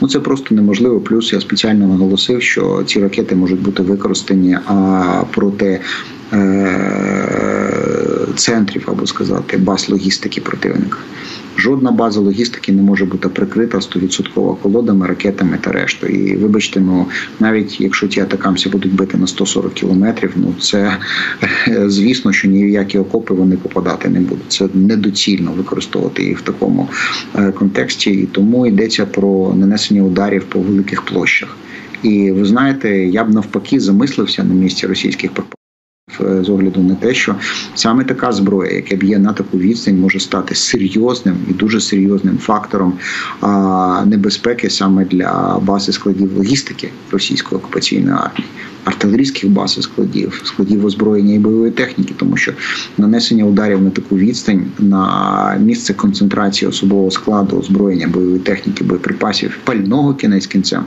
Ну 0.00 0.08
це 0.08 0.20
просто 0.20 0.54
неможливо. 0.54 1.00
Плюс 1.00 1.32
я 1.32 1.40
спеціально 1.40 1.86
наголосив, 1.86 2.42
що 2.42 2.82
ці 2.86 3.00
ракети 3.00 3.34
можуть 3.34 3.62
бути 3.62 3.82
використані 3.82 4.58
а 4.66 5.22
проти. 5.30 5.80
Е, 6.32 7.90
центрів 8.36 8.84
або 8.86 9.06
сказати 9.06 9.56
баз 9.56 9.88
логістики 9.88 10.40
противника. 10.40 10.98
Жодна 11.60 11.90
база 11.90 12.20
логістики 12.20 12.72
не 12.72 12.82
може 12.82 13.04
бути 13.04 13.28
прикрита 13.28 13.78
100% 13.78 14.56
колодами, 14.62 15.06
ракетами 15.06 15.58
та 15.60 15.72
рештою. 15.72 16.26
І 16.26 16.36
вибачте, 16.36 16.80
ну 16.80 17.06
навіть 17.40 17.80
якщо 17.80 18.08
ті 18.08 18.20
атакамси 18.20 18.68
будуть 18.68 18.94
бити 18.94 19.18
на 19.18 19.26
140 19.26 19.72
кілометрів, 19.74 20.32
ну 20.36 20.54
це 20.60 20.96
звісно, 21.86 22.32
що 22.32 22.48
ніякі 22.48 22.98
окопи 22.98 23.34
вони 23.34 23.56
попадати 23.56 24.08
не 24.08 24.20
будуть. 24.20 24.52
Це 24.52 24.68
недоцільно 24.74 25.52
використовувати 25.52 26.24
їх 26.24 26.38
в 26.38 26.42
такому 26.42 26.88
е, 27.34 27.52
контексті, 27.52 28.10
і 28.10 28.26
тому 28.26 28.66
йдеться 28.66 29.06
про 29.06 29.54
нанесення 29.56 30.02
ударів 30.02 30.44
по 30.44 30.58
великих 30.58 31.02
площах. 31.02 31.56
І 32.02 32.30
ви 32.30 32.44
знаєте, 32.44 32.96
я 32.96 33.24
б 33.24 33.30
навпаки 33.30 33.80
замислився 33.80 34.44
на 34.44 34.54
місці 34.54 34.86
російських 34.86 35.30
з 36.18 36.48
огляду 36.48 36.82
на 36.82 36.94
те, 36.94 37.14
що 37.14 37.34
саме 37.74 38.04
така 38.04 38.32
зброя, 38.32 38.72
яка 38.72 38.96
б'є 38.96 39.18
на 39.18 39.32
таку 39.32 39.58
відстань, 39.58 39.98
може 40.00 40.20
стати 40.20 40.54
серйозним 40.54 41.36
і 41.50 41.52
дуже 41.52 41.80
серйозним 41.80 42.38
фактором 42.38 42.92
небезпеки 44.06 44.70
саме 44.70 45.04
для 45.04 45.58
бази 45.62 45.92
складів 45.92 46.36
логістики 46.36 46.90
російської 47.10 47.58
окупаційної 47.58 48.16
армії. 48.16 48.48
Артилерійських 48.84 49.50
баз 49.50 49.76
і 49.78 49.82
складів, 49.82 50.42
складів 50.44 50.86
озброєння 50.86 51.34
і 51.34 51.38
бойової 51.38 51.70
техніки, 51.70 52.14
тому 52.16 52.36
що 52.36 52.52
нанесення 52.98 53.44
ударів 53.44 53.82
на 53.82 53.90
таку 53.90 54.16
відстань 54.16 54.64
на 54.78 55.56
місце 55.60 55.94
концентрації 55.94 56.68
особового 56.68 57.10
складу, 57.10 57.58
озброєння, 57.58 58.08
бойової 58.08 58.38
техніки, 58.38 58.84
боєприпасів, 58.84 59.58
пального 59.64 60.14
кінець 60.14 60.46
кінцем, 60.46 60.84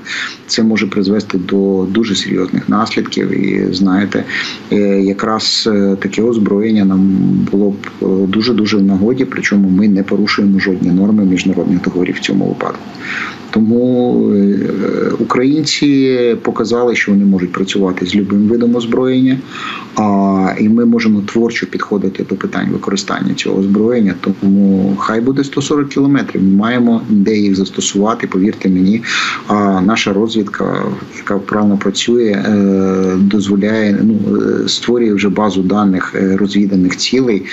це 0.48 0.64
може 0.64 0.88
призвести 0.88 1.38
до 1.38 1.88
дуже 1.90 2.16
серйозних 2.16 2.70
наслідків. 2.70 3.32
І 3.32 3.74
знаєте, 3.74 4.24
е, 4.72 4.78
якраз 5.02 5.70
е, 5.72 5.98
таке 6.00 6.22
озброєння 6.22 6.86
нам 6.86 7.02
було 7.52 7.70
б 7.70 7.76
дуже 8.28 8.54
дуже 8.54 8.78
в 8.78 8.84
нагоді, 8.84 9.26
причому 9.26 9.70
ми 9.70 9.88
не 9.88 10.04
порушуємо 10.04 10.60
жодні 10.60 10.92
норми 10.92 11.26
міжнародних 11.26 11.82
договорів 11.82 12.16
в 12.16 12.20
цьому 12.20 12.46
випадку. 12.46 12.80
Тому 13.54 14.32
е, 14.34 15.12
українці 15.20 16.18
показали, 16.42 16.96
що 16.96 17.12
вони 17.12 17.26
можуть 17.26 17.52
працювати 17.52 18.06
з 18.06 18.16
любим 18.16 18.48
видом 18.48 18.76
озброєння, 18.76 19.38
а 19.96 20.56
і 20.60 20.70
ми 20.70 20.86
можемо 20.86 21.22
творчо 21.22 21.68
підходити 21.68 22.26
до 22.30 22.36
питань 22.36 22.70
використання 22.72 23.34
цього 23.34 23.60
озброєння. 23.60 24.16
Тому 24.22 24.96
хай 25.00 25.22
буде 25.22 25.44
140 25.44 25.90
кілометрів. 25.90 26.44
Ми 26.44 26.50
маємо 26.50 27.02
де 27.10 27.38
їх 27.38 27.56
застосувати. 27.56 28.28
Повірте 28.28 28.70
мені, 28.70 29.02
а 29.48 29.82
наша 29.82 30.14
розвідка, 30.14 30.84
яка 31.18 31.36
вправно 31.36 31.78
працює, 31.78 32.44
е, 32.48 33.16
дозволяє 33.18 34.00
ну 34.04 34.20
е, 34.38 34.68
створює 34.68 35.14
вже 35.14 35.30
базу 35.30 35.62
даних 35.62 36.16
розвіданих 36.40 36.98
цілей 36.98 37.46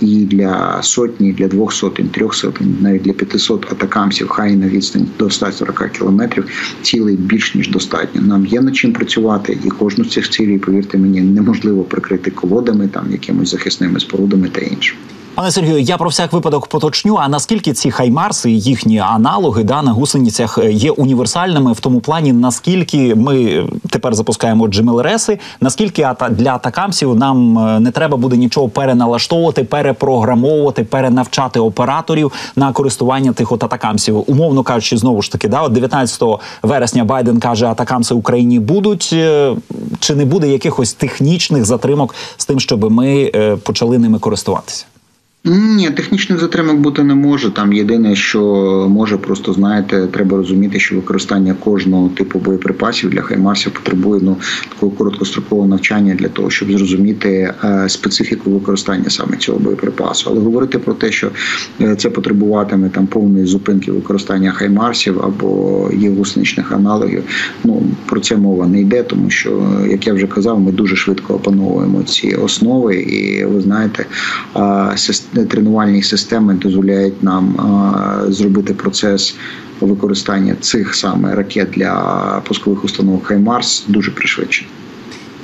і 0.00 0.26
для 0.30 0.78
сотні, 0.82 1.32
для 1.32 1.48
двох 1.48 1.72
сотень, 1.72 2.08
трьох 2.08 2.34
сотень, 2.34 2.76
навіть 2.80 3.02
для 3.02 3.12
500 3.12 3.72
атакамсів, 3.72 4.28
хай 4.28 4.56
навіть 4.56 4.73
відстань 4.76 5.06
до 5.18 5.30
140 5.30 5.90
кілометрів 5.90 6.44
цілей 6.82 7.16
більш 7.16 7.54
ніж 7.54 7.68
достатньо. 7.68 8.22
Нам 8.22 8.46
є 8.46 8.60
над 8.60 8.76
чим 8.76 8.92
працювати, 8.92 9.58
і 9.64 9.68
кожну 9.68 10.04
з 10.04 10.10
цих 10.10 10.30
цілей, 10.30 10.58
повірте 10.58 10.98
мені, 10.98 11.20
неможливо 11.20 11.82
прикрити 11.82 12.30
колодами, 12.30 12.88
там 12.88 13.12
якимись 13.12 13.50
захисними 13.50 14.00
спорудами 14.00 14.48
та 14.48 14.60
іншим. 14.60 14.96
Пане 15.34 15.50
Сергію, 15.50 15.80
я 15.80 15.96
про 15.96 16.08
всяк 16.08 16.32
випадок 16.32 16.66
поточню. 16.66 17.16
А 17.20 17.28
наскільки 17.28 17.72
ці 17.72 17.90
хаймарси, 17.90 18.50
їхні 18.50 18.98
аналоги 18.98 19.64
да, 19.64 19.82
на 19.82 19.92
гусеницях 19.92 20.58
е, 20.58 20.72
є 20.72 20.90
універсальними 20.90 21.72
в 21.72 21.80
тому 21.80 22.00
плані, 22.00 22.32
наскільки 22.32 23.14
ми 23.14 23.66
тепер 23.90 24.14
запускаємо 24.14 24.68
джемелереси, 24.68 25.38
наскільки 25.60 26.08
для 26.30 26.54
атакамсів 26.54 27.14
нам 27.16 27.58
е, 27.58 27.80
не 27.80 27.90
треба 27.90 28.16
буде 28.16 28.36
нічого 28.36 28.68
переналаштовувати, 28.68 29.64
перепрограмовувати, 29.64 30.84
перенавчати 30.84 31.60
операторів 31.60 32.32
на 32.56 32.72
користування 32.72 33.32
тих 33.32 33.52
от 33.52 33.64
атакамсів, 33.64 34.30
умовно 34.30 34.62
кажучи, 34.62 34.96
знову 34.96 35.22
ж 35.22 35.32
таки, 35.32 35.48
да, 35.48 35.62
от 35.62 35.72
19 35.72 36.22
вересня 36.62 37.04
Байден 37.04 37.40
каже, 37.40 37.66
атакамси 37.66 38.14
Україні 38.14 38.58
будуть 38.58 39.10
е, 39.12 39.54
чи 40.00 40.14
не 40.14 40.24
буде 40.24 40.48
якихось 40.48 40.92
технічних 40.92 41.64
затримок 41.64 42.14
з 42.36 42.46
тим, 42.46 42.60
щоб 42.60 42.90
ми 42.90 43.32
почали 43.64 43.98
ними 43.98 44.18
користуватися. 44.18 44.84
Ні, 45.46 45.90
технічних 45.90 46.40
затримок 46.40 46.76
бути 46.76 47.02
не 47.02 47.14
може. 47.14 47.50
Там 47.50 47.72
єдине, 47.72 48.16
що 48.16 48.40
може, 48.90 49.16
просто 49.16 49.52
знаєте, 49.52 50.06
треба 50.06 50.36
розуміти, 50.36 50.80
що 50.80 50.96
використання 50.96 51.54
кожного 51.54 52.08
типу 52.08 52.38
боєприпасів 52.38 53.10
для 53.10 53.22
хаймарсів 53.22 53.72
потребує 53.72 54.20
ну 54.24 54.36
такого 54.68 54.92
короткострокового 54.92 55.68
навчання 55.68 56.14
для 56.14 56.28
того, 56.28 56.50
щоб 56.50 56.70
зрозуміти 56.70 57.54
е, 57.64 57.88
специфіку 57.88 58.50
використання 58.50 59.10
саме 59.10 59.36
цього 59.36 59.58
боєприпасу. 59.58 60.30
Але 60.30 60.40
говорити 60.40 60.78
про 60.78 60.94
те, 60.94 61.12
що 61.12 61.30
е, 61.80 61.96
це 61.96 62.10
потребуватиме 62.10 62.88
там 62.88 63.06
повної 63.06 63.46
зупинки 63.46 63.92
використання 63.92 64.52
хаймарсів 64.52 65.22
або 65.24 65.90
їх 65.94 66.12
гусеничних 66.12 66.72
аналогів. 66.72 67.24
Ну 67.64 67.82
про 68.06 68.20
це 68.20 68.36
мова 68.36 68.66
не 68.66 68.80
йде, 68.80 69.02
тому 69.02 69.30
що 69.30 69.62
як 69.90 70.06
я 70.06 70.14
вже 70.14 70.26
казав, 70.26 70.60
ми 70.60 70.72
дуже 70.72 70.96
швидко 70.96 71.34
опановуємо 71.34 72.02
ці 72.02 72.34
основи, 72.34 72.96
і 72.96 73.44
ви 73.44 73.60
знаєте, 73.60 74.06
тренувальні 75.34 76.02
системи 76.02 76.54
дозволяють 76.54 77.22
нам 77.22 77.56
зробити 78.28 78.74
процес 78.74 79.36
використання 79.80 80.56
цих 80.60 80.94
саме 80.94 81.34
ракет 81.34 81.68
для 81.70 82.42
пускових 82.48 82.84
установок 82.84 83.26
Хаймарс 83.26 83.84
дуже 83.88 84.10
пришвидшений. 84.10 84.70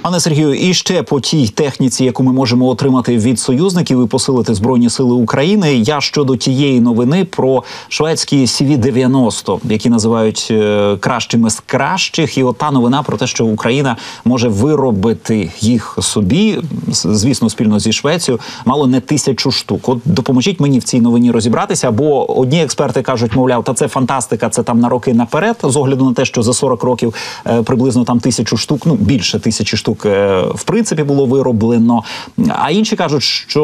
Пане 0.03 0.21
Сергію, 0.21 0.55
і 0.55 0.75
ще 0.75 1.03
по 1.03 1.21
тій 1.21 1.49
техніці, 1.49 2.05
яку 2.05 2.23
ми 2.23 2.33
можемо 2.33 2.67
отримати 2.67 3.19
від 3.19 3.41
союзників 3.41 4.05
і 4.05 4.07
посилити 4.07 4.55
збройні 4.55 4.91
сили 4.91 5.15
України. 5.15 5.75
Я 5.75 6.01
щодо 6.01 6.37
тієї 6.37 6.81
новини 6.81 7.25
про 7.25 7.63
шведські 7.89 8.45
CV-90, 8.45 9.59
які 9.65 9.91
називають 9.91 10.49
е, 10.51 10.97
кращими 11.01 11.51
з 11.51 11.61
кращих, 11.67 12.39
і 12.39 12.43
от 12.43 12.59
та 12.59 12.71
новина 12.71 13.03
про 13.03 13.17
те, 13.17 13.27
що 13.27 13.47
Україна 13.47 13.97
може 14.25 14.49
виробити 14.49 15.51
їх 15.61 15.99
собі, 16.01 16.59
звісно, 16.93 17.51
спільно 17.51 17.81
зі 17.81 17.93
Швецією, 17.93 18.41
мало 18.65 18.87
не 18.87 19.01
тисячу 19.01 19.51
штук. 19.51 19.89
От 19.89 19.99
допоможіть 20.05 20.61
мені 20.61 20.79
в 20.79 20.83
цій 20.83 21.01
новині 21.01 21.31
розібратися. 21.31 21.91
Бо 21.91 22.39
одні 22.39 22.63
експерти 22.63 23.03
кажуть, 23.03 23.37
мовляв, 23.37 23.65
та 23.65 23.75
це 23.75 23.89
фантастика, 23.89 24.49
це 24.49 24.63
там 24.63 24.81
на 24.81 24.89
роки 24.89 25.15
наперед, 25.15 25.57
з 25.63 25.77
огляду 25.77 26.05
на 26.05 26.15
те, 26.15 26.25
що 26.25 26.43
за 26.43 26.53
40 26.53 26.83
років 26.83 27.15
е, 27.47 27.63
приблизно 27.63 28.05
там 28.05 28.21
тисячу 28.21 28.57
штук, 28.57 28.83
ну 28.85 28.95
більше 28.95 29.39
тисячі 29.41 29.77
штук 29.77 29.90
штук 29.91 30.07
е, 30.07 30.43
в 30.55 30.63
принципі 30.63 31.03
було 31.03 31.27
вироблено. 31.27 32.03
А 32.49 32.71
інші 32.71 32.97
кажуть, 32.97 33.23
що 33.23 33.63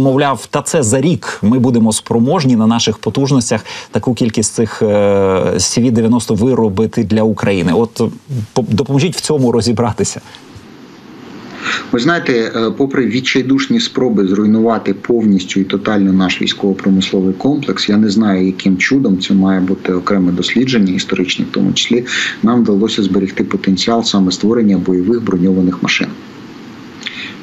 мовляв, 0.00 0.46
та 0.46 0.62
це 0.62 0.82
за 0.82 1.00
рік 1.00 1.38
ми 1.42 1.58
будемо 1.58 1.92
спроможні 1.92 2.56
на 2.56 2.66
наших 2.66 2.98
потужностях 2.98 3.64
таку 3.90 4.14
кількість 4.14 4.54
цих 4.54 4.82
cv 4.82 5.88
е, 5.88 5.90
90 5.90 6.34
виробити 6.34 7.04
для 7.04 7.22
України. 7.22 7.72
От 7.72 8.02
допоможіть 8.56 9.16
в 9.16 9.20
цьому 9.20 9.52
розібратися. 9.52 10.20
Ви 11.92 11.98
знаєте, 11.98 12.32
е, 12.32 12.70
попри 12.70 13.06
відчайдушні 13.06 13.80
спроби 13.80 14.26
зруйнувати 14.28 14.94
повністю 14.94 15.60
і 15.60 15.64
тотально 15.64 16.12
наш 16.12 16.42
військово-промисловий 16.42 17.34
комплекс, 17.34 17.88
я 17.88 17.96
не 17.96 18.10
знаю, 18.10 18.46
яким 18.46 18.76
чудом 18.76 19.20
це 19.20 19.34
має 19.34 19.60
бути 19.60 19.92
окреме 19.92 20.32
дослідження, 20.32 20.94
історичні 20.94 21.44
в 21.44 21.52
тому 21.52 21.72
числі, 21.72 22.04
нам 22.42 22.62
вдалося 22.62 23.02
зберегти 23.02 23.44
потенціал 23.44 24.04
саме 24.04 24.32
створення 24.32 24.78
бойових 24.78 25.24
броньованих 25.24 25.82
машин. 25.82 26.08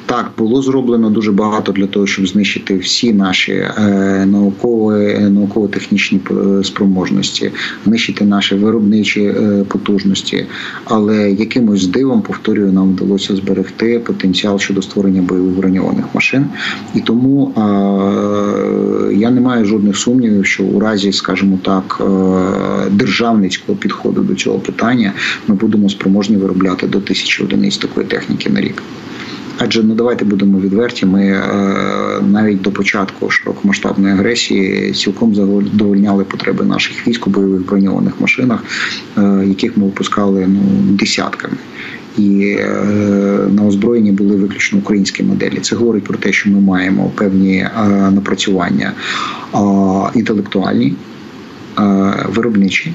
Так, 0.06 0.30
було 0.38 0.62
зроблено 0.62 1.10
дуже 1.10 1.32
багато 1.32 1.72
для 1.72 1.86
того, 1.86 2.06
щоб 2.06 2.26
знищити 2.26 2.76
всі 2.78 3.12
наші 3.12 3.52
е, 3.52 4.26
наукові 4.26 5.18
науково-технічні 5.18 6.20
е, 6.30 6.64
спроможності, 6.64 7.50
знищити 7.84 8.24
наші 8.24 8.54
виробничі 8.54 9.22
е, 9.22 9.64
потужності. 9.68 10.46
Але 10.84 11.30
якимось 11.30 11.86
дивом 11.86 12.22
повторюю, 12.22 12.72
нам 12.72 12.90
вдалося 12.90 13.36
зберегти 13.36 13.98
потенціал 13.98 14.58
щодо 14.58 14.82
створення 14.82 15.22
бойових 15.22 15.56
броньованих 15.56 16.04
машин. 16.14 16.46
І 16.94 17.00
тому 17.00 17.52
я 19.14 19.30
не 19.30 19.40
маю 19.40 19.64
жодних 19.64 19.96
сумнівів, 19.96 20.46
що 20.46 20.64
у 20.64 20.80
разі, 20.80 21.12
скажімо 21.12 21.58
так, 21.62 22.00
е, 22.00 22.90
державницького 22.90 23.78
підходу 23.78 24.20
до 24.20 24.34
цього 24.34 24.58
питання 24.58 25.12
ми 25.48 25.54
будемо 25.54 25.88
спроможні 25.88 26.36
виробляти 26.36 26.86
до 26.86 27.00
тисячі 27.00 27.44
одиниць 27.44 27.78
такої 27.78 28.06
техніки 28.06 28.50
на 28.50 28.60
рік. 28.60 28.82
Адже 29.58 29.82
ну 29.82 29.94
давайте 29.94 30.24
будемо 30.24 30.58
відверті. 30.58 31.06
Ми 31.06 31.26
е, 31.26 31.42
навіть 32.22 32.62
до 32.62 32.70
початку 32.70 33.30
широкомасштабної 33.30 34.14
агресії 34.14 34.92
цілком 34.92 35.34
задовольняли 35.34 36.24
потреби 36.24 36.64
наших 36.64 37.08
військ 37.08 37.26
у 37.26 37.30
бойових 37.30 37.66
броньованих 37.66 38.20
машинах, 38.20 38.64
е, 39.18 39.44
яких 39.46 39.76
ми 39.76 39.84
випускали 39.84 40.46
ну 40.48 40.60
десятками. 40.94 41.56
І 42.18 42.56
е, 42.60 42.66
на 43.50 43.66
озброєнні 43.66 44.12
були 44.12 44.36
виключно 44.36 44.78
українські 44.78 45.22
моделі. 45.22 45.58
Це 45.60 45.76
говорить 45.76 46.04
про 46.04 46.18
те, 46.18 46.32
що 46.32 46.50
ми 46.50 46.60
маємо 46.60 47.12
певні 47.14 47.56
е, 47.56 47.88
напрацювання 48.10 48.92
інтелектуальні, 50.14 50.94
е, 51.78 51.82
виробничі 52.28 52.92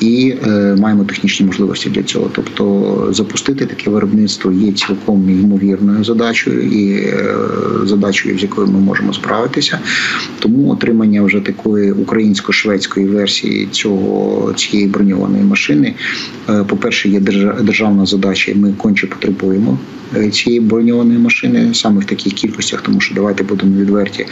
і 0.00 0.34
е, 0.46 0.76
маємо 0.78 1.04
технічні 1.04 1.46
можливості 1.46 1.90
для 1.90 2.02
цього. 2.02 2.30
Тобто 2.32 3.08
запустити 3.10 3.66
таке 3.66 3.90
виробництво 3.90 4.52
є 4.52 4.72
цілком 4.72 5.30
ймовірною 5.30 6.04
задачею 6.04 6.62
і 6.62 6.92
е, 6.92 7.34
задачею, 7.84 8.38
з 8.38 8.42
якою 8.42 8.66
ми 8.66 8.78
можемо 8.80 9.12
справитися. 9.12 9.78
Тому 10.38 10.70
отримання 10.70 11.22
вже 11.22 11.40
такої 11.40 11.92
українсько-шведської 11.92 13.06
версії 13.06 13.68
цього 13.70 14.52
цієї 14.52 14.88
броньованої 14.88 15.44
машини, 15.44 15.94
е, 16.48 16.64
по 16.64 16.76
перше, 16.76 17.08
є 17.08 17.20
державна 17.60 18.06
задача, 18.06 18.52
і 18.52 18.54
ми 18.54 18.72
конче 18.72 19.06
потребуємо 19.06 19.78
е, 20.07 20.07
цієї 20.32 20.60
броньованої 20.60 21.18
машини 21.18 21.74
саме 21.74 22.00
в 22.00 22.04
таких 22.04 22.32
кількостях, 22.32 22.80
тому 22.80 23.00
що 23.00 23.14
давайте 23.14 23.44
будемо 23.44 23.76
відверті. 23.76 24.26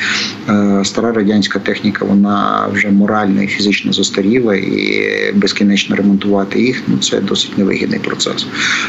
Е, 0.48 0.80
стара 0.84 1.12
радянська 1.12 1.58
техніка 1.58 2.04
вона 2.04 2.66
вже 2.72 2.90
морально 2.90 3.42
і 3.42 3.46
фізично 3.46 3.92
застаріла, 3.92 4.56
і 4.56 5.32
безкінечно 5.34 5.96
ремонтувати 5.96 6.62
їх 6.62 6.82
ну 6.86 6.98
це 6.98 7.20
досить 7.20 7.58
невигідний 7.58 8.00
процес. 8.00 8.46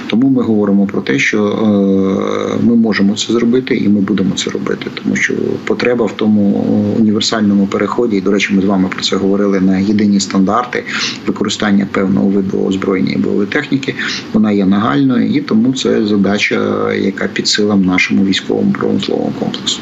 Тому 0.07 0.29
ми 0.29 0.43
говоримо 0.43 0.85
про 0.85 1.01
те, 1.01 1.19
що 1.19 1.39
ми 2.63 2.75
можемо 2.75 3.15
це 3.15 3.33
зробити, 3.33 3.75
і 3.75 3.87
ми 3.89 4.01
будемо 4.01 4.35
це 4.35 4.49
робити, 4.49 4.85
тому 4.93 5.15
що 5.15 5.33
потреба 5.63 6.05
в 6.05 6.11
тому 6.15 6.41
універсальному 6.99 7.67
переході, 7.67 8.17
і 8.17 8.21
до 8.21 8.31
речі, 8.31 8.53
ми 8.53 8.61
з 8.61 8.65
вами 8.65 8.89
про 8.89 9.01
це 9.01 9.15
говорили 9.15 9.59
на 9.59 9.77
єдині 9.77 10.19
стандарти 10.19 10.83
використання 11.27 11.87
певного 11.91 12.27
виду 12.27 12.65
озброєння 12.65 13.11
і 13.11 13.17
бойової 13.17 13.47
техніки. 13.47 13.95
Вона 14.33 14.51
є 14.51 14.65
нагальною, 14.65 15.27
і 15.27 15.41
тому 15.41 15.73
це 15.73 16.05
задача, 16.05 16.76
яка 16.99 17.27
під 17.27 17.47
силам 17.47 17.81
нашому 17.81 18.25
військовому 18.25 18.71
промисловому 18.71 19.31
комплексу. 19.39 19.81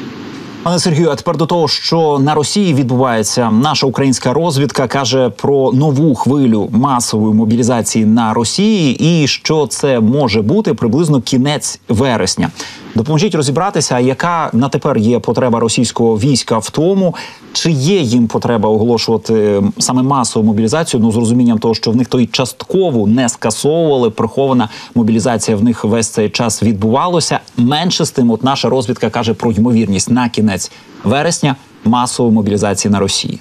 Пане 0.65 0.80
Сергію, 0.80 1.10
а 1.10 1.15
тепер 1.15 1.38
до 1.38 1.45
того, 1.45 1.67
що 1.67 2.19
на 2.19 2.34
Росії 2.34 2.73
відбувається, 2.73 3.51
наша 3.51 3.88
українська 3.88 4.34
розвідка 4.34 4.88
каже 4.88 5.30
про 5.30 5.71
нову 5.71 6.15
хвилю 6.15 6.69
масової 6.71 7.34
мобілізації 7.34 8.06
на 8.06 8.34
Росії, 8.34 8.97
і 8.99 9.28
що 9.28 9.67
це 9.67 9.99
може 9.99 10.41
бути 10.41 10.73
приблизно 10.73 11.21
кінець 11.21 11.80
вересня. 11.89 12.51
Допоможіть 12.95 13.36
розібратися, 13.36 13.99
яка 13.99 14.49
на 14.54 14.69
тепер 14.69 14.97
є 14.97 15.19
потреба 15.19 15.60
російського 15.60 16.17
війська 16.17 16.58
в 16.58 16.69
тому, 16.69 17.15
чи 17.54 17.71
є 17.71 17.99
їм 17.99 18.28
потреба 18.28 18.69
оголошувати 18.69 19.63
саме 19.80 20.04
масову 20.04 20.45
мобілізацію? 20.45 21.04
Ну 21.04 21.12
з 21.12 21.15
розумінням 21.15 21.58
того, 21.60 21.73
що 21.73 21.91
в 21.91 21.95
них 21.95 22.08
то 22.08 22.19
й 22.19 22.28
частково 22.28 23.08
не 23.08 23.30
скасовували. 23.30 24.10
Прихована 24.10 24.69
мобілізація 24.95 25.58
в 25.58 25.63
них 25.63 25.84
весь 25.84 26.08
цей 26.08 26.30
час 26.30 26.63
відбувалося. 26.63 27.39
Менше 27.58 28.06
з 28.06 28.12
тим, 28.12 28.32
от 28.32 28.43
наша 28.43 28.69
розвідка 28.69 29.10
каже 29.10 29.34
про 29.34 29.51
ймовірність 29.51 30.10
на 30.10 30.30
кінець 30.30 30.55
вересня 31.04 31.56
масової 31.84 32.36
мобілізації 32.36 32.91
на 32.91 33.00
Росії. 33.00 33.39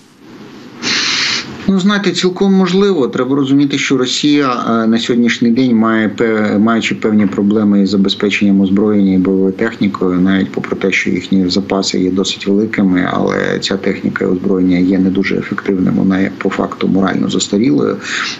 Ну, 1.68 1.80
знаєте, 1.80 2.12
цілком 2.12 2.52
можливо. 2.52 3.08
Треба 3.08 3.36
розуміти, 3.36 3.78
що 3.78 3.96
Росія 3.96 4.64
е, 4.68 4.86
на 4.86 4.98
сьогоднішній 4.98 5.50
день 5.50 5.76
має 5.76 6.10
маючи 6.58 6.94
певні 6.94 7.26
проблеми 7.26 7.82
із 7.82 7.90
забезпеченням 7.90 8.60
озброєння 8.60 9.14
і 9.14 9.18
бойовою 9.18 9.52
технікою, 9.52 10.20
навіть 10.20 10.52
попри 10.52 10.76
те, 10.76 10.92
що 10.92 11.10
їхні 11.10 11.48
запаси 11.48 12.00
є 12.00 12.10
досить 12.10 12.46
великими, 12.46 13.08
але 13.12 13.58
ця 13.60 13.76
техніка 13.76 14.24
і 14.24 14.28
озброєння 14.28 14.78
є 14.78 14.98
не 14.98 15.10
дуже 15.10 15.36
ефективним. 15.36 15.94
Вона 15.94 16.20
є 16.20 16.30
по 16.38 16.50
факту 16.50 16.88
морально 16.88 17.30
застарілою. 17.30 17.96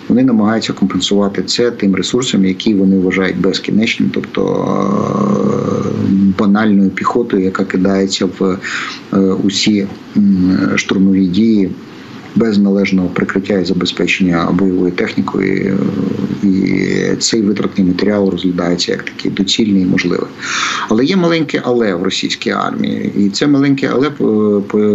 Вони 0.09 0.23
намагаються 0.23 0.73
компенсувати 0.73 1.43
це 1.43 1.71
тим 1.71 1.95
ресурсом, 1.95 2.45
які 2.45 2.75
вони 2.75 2.99
вважають 2.99 3.41
безкінечним, 3.41 4.11
тобто 4.15 4.43
е, 5.69 5.89
банальною 6.39 6.91
піхотою, 6.91 7.45
яка 7.45 7.65
кидається 7.65 8.27
в 8.39 8.59
е, 9.13 9.19
усі 9.19 9.87
штурмові 10.77 11.27
дії 11.27 11.71
без 12.37 12.59
належного 12.59 13.09
прикриття 13.09 13.59
і 13.59 13.65
забезпечення 13.65 14.49
бойовою 14.53 14.93
технікою, 14.93 15.79
і 16.43 17.17
цей 17.19 17.43
витратний 17.43 17.87
матеріал 17.87 18.29
розглядається 18.29 18.93
як 18.93 19.03
такий 19.03 19.31
доцільний 19.31 19.83
і 19.83 19.87
можливий. 19.87 20.29
Але 20.89 21.05
є 21.05 21.17
маленьке 21.17 21.63
але 21.65 21.95
в 21.95 22.03
російській 22.03 22.51
армії, 22.51 23.13
і 23.19 23.29
це 23.29 23.47
маленьке 23.47 23.91
але 23.93 24.11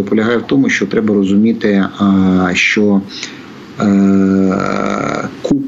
полягає 0.02 0.38
в 0.38 0.42
тому, 0.42 0.68
що 0.68 0.86
треба 0.86 1.14
розуміти, 1.14 1.84
що 2.52 3.00
Е, 3.00 3.39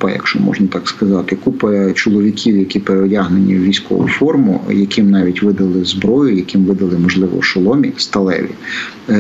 купа, 0.03 0.11
якщо 0.11 0.41
можна 0.41 0.67
так 0.67 0.89
сказати, 0.89 1.37
купа 1.45 1.93
чоловіків, 1.93 2.57
які 2.57 2.79
переодягнені 2.79 3.55
в 3.55 3.63
військову 3.63 4.09
форму, 4.09 4.61
яким 4.71 5.11
навіть 5.11 5.43
видали 5.43 5.85
зброю, 5.85 6.37
яким 6.37 6.65
видали 6.65 6.99
можливо 6.99 7.43
шоломі 7.43 7.93
сталеві, 7.97 8.49
е, 9.09 9.15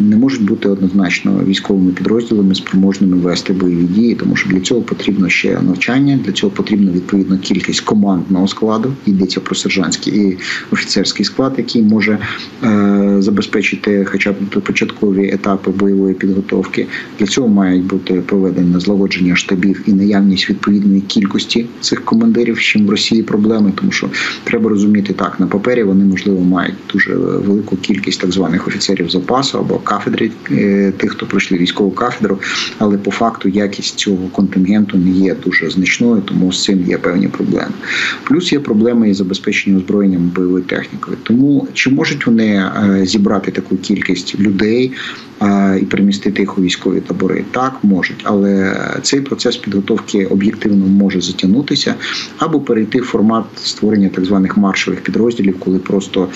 не 0.00 0.16
можуть 0.16 0.42
бути 0.42 0.68
однозначно 0.68 1.44
військовими 1.46 1.92
підрозділами 1.92 2.54
спроможними 2.54 3.16
вести 3.16 3.52
бойові 3.52 3.84
дії, 3.84 4.14
тому 4.14 4.36
що 4.36 4.50
для 4.50 4.60
цього 4.60 4.82
потрібно 4.82 5.28
ще 5.28 5.60
навчання, 5.62 6.18
для 6.24 6.32
цього 6.32 6.52
потрібна 6.52 6.92
відповідна 6.92 7.38
кількість 7.38 7.80
командного 7.80 8.48
складу. 8.48 8.92
Йдеться 9.06 9.40
про 9.40 9.54
сержантський 9.54 10.14
і 10.14 10.38
офіцерський 10.72 11.24
склад, 11.24 11.54
який 11.58 11.82
може 11.82 12.18
е, 12.64 13.16
забезпечити, 13.18 14.06
хоча 14.10 14.32
б 14.32 14.36
початкові 14.66 15.30
етапи 15.32 15.70
бойової 15.70 16.14
підготовки. 16.14 16.86
Для 17.18 17.26
цього 17.26 17.48
мають 17.48 17.84
бути 17.84 18.22
проведення 18.30 18.80
злагодження 18.80 19.36
штабів 19.36 19.82
і 19.86 19.92
наявність 19.92 20.50
відповідної 20.50 21.00
кількості 21.00 21.66
цих 21.80 22.04
командирів, 22.04 22.56
з 22.56 22.60
чим 22.60 22.86
в 22.86 22.90
Росії 22.90 23.22
проблеми, 23.22 23.72
тому 23.74 23.92
що 23.92 24.10
треба 24.44 24.70
розуміти 24.70 25.12
так, 25.12 25.40
на 25.40 25.46
папері 25.46 25.82
вони 25.82 26.04
можливо 26.04 26.40
мають 26.40 26.74
дуже 26.92 27.14
велику 27.14 27.76
кількість 27.76 28.20
так 28.20 28.32
званих 28.32 28.68
офіцерів 28.68 29.10
запасу 29.10 29.58
або 29.58 29.78
кафедри 29.78 30.30
е, 30.50 30.92
тих, 30.96 31.10
хто 31.10 31.26
пройшли 31.26 31.58
військову 31.58 31.90
кафедру, 31.90 32.38
але 32.78 32.98
по 32.98 33.10
факту 33.10 33.48
якість 33.48 33.98
цього 33.98 34.28
контингенту 34.32 34.98
не 34.98 35.10
є 35.10 35.36
дуже 35.44 35.70
значною, 35.70 36.22
тому 36.24 36.52
з 36.52 36.64
цим 36.64 36.84
є 36.88 36.98
певні 36.98 37.28
проблеми. 37.28 37.72
Плюс 38.24 38.52
є 38.52 38.60
проблеми 38.60 39.10
із 39.10 39.16
забезпеченням 39.16 39.80
озброєнням 39.80 40.32
бойовою 40.36 40.64
технікою. 40.64 41.16
Тому 41.22 41.68
чи 41.74 41.90
можуть 41.90 42.26
вони 42.26 42.46
е, 42.46 43.06
зібрати 43.06 43.50
таку 43.50 43.76
кількість 43.76 44.40
людей? 44.40 44.92
І 45.80 45.84
примістити 45.84 46.42
їх 46.42 46.58
у 46.58 46.62
військові 46.62 47.00
табори. 47.00 47.44
Так 47.50 47.76
можуть, 47.82 48.20
але 48.24 48.76
цей 49.02 49.20
процес 49.20 49.56
підготовки 49.56 50.26
об'єктивно 50.26 50.86
може 50.86 51.20
затягнутися 51.20 51.94
або 52.38 52.60
перейти 52.60 53.00
в 53.00 53.04
формат 53.04 53.44
створення 53.56 54.08
так 54.08 54.24
званих 54.24 54.56
маршових 54.56 55.00
підрозділів, 55.00 55.58
коли 55.58 55.78
просто 55.78 56.28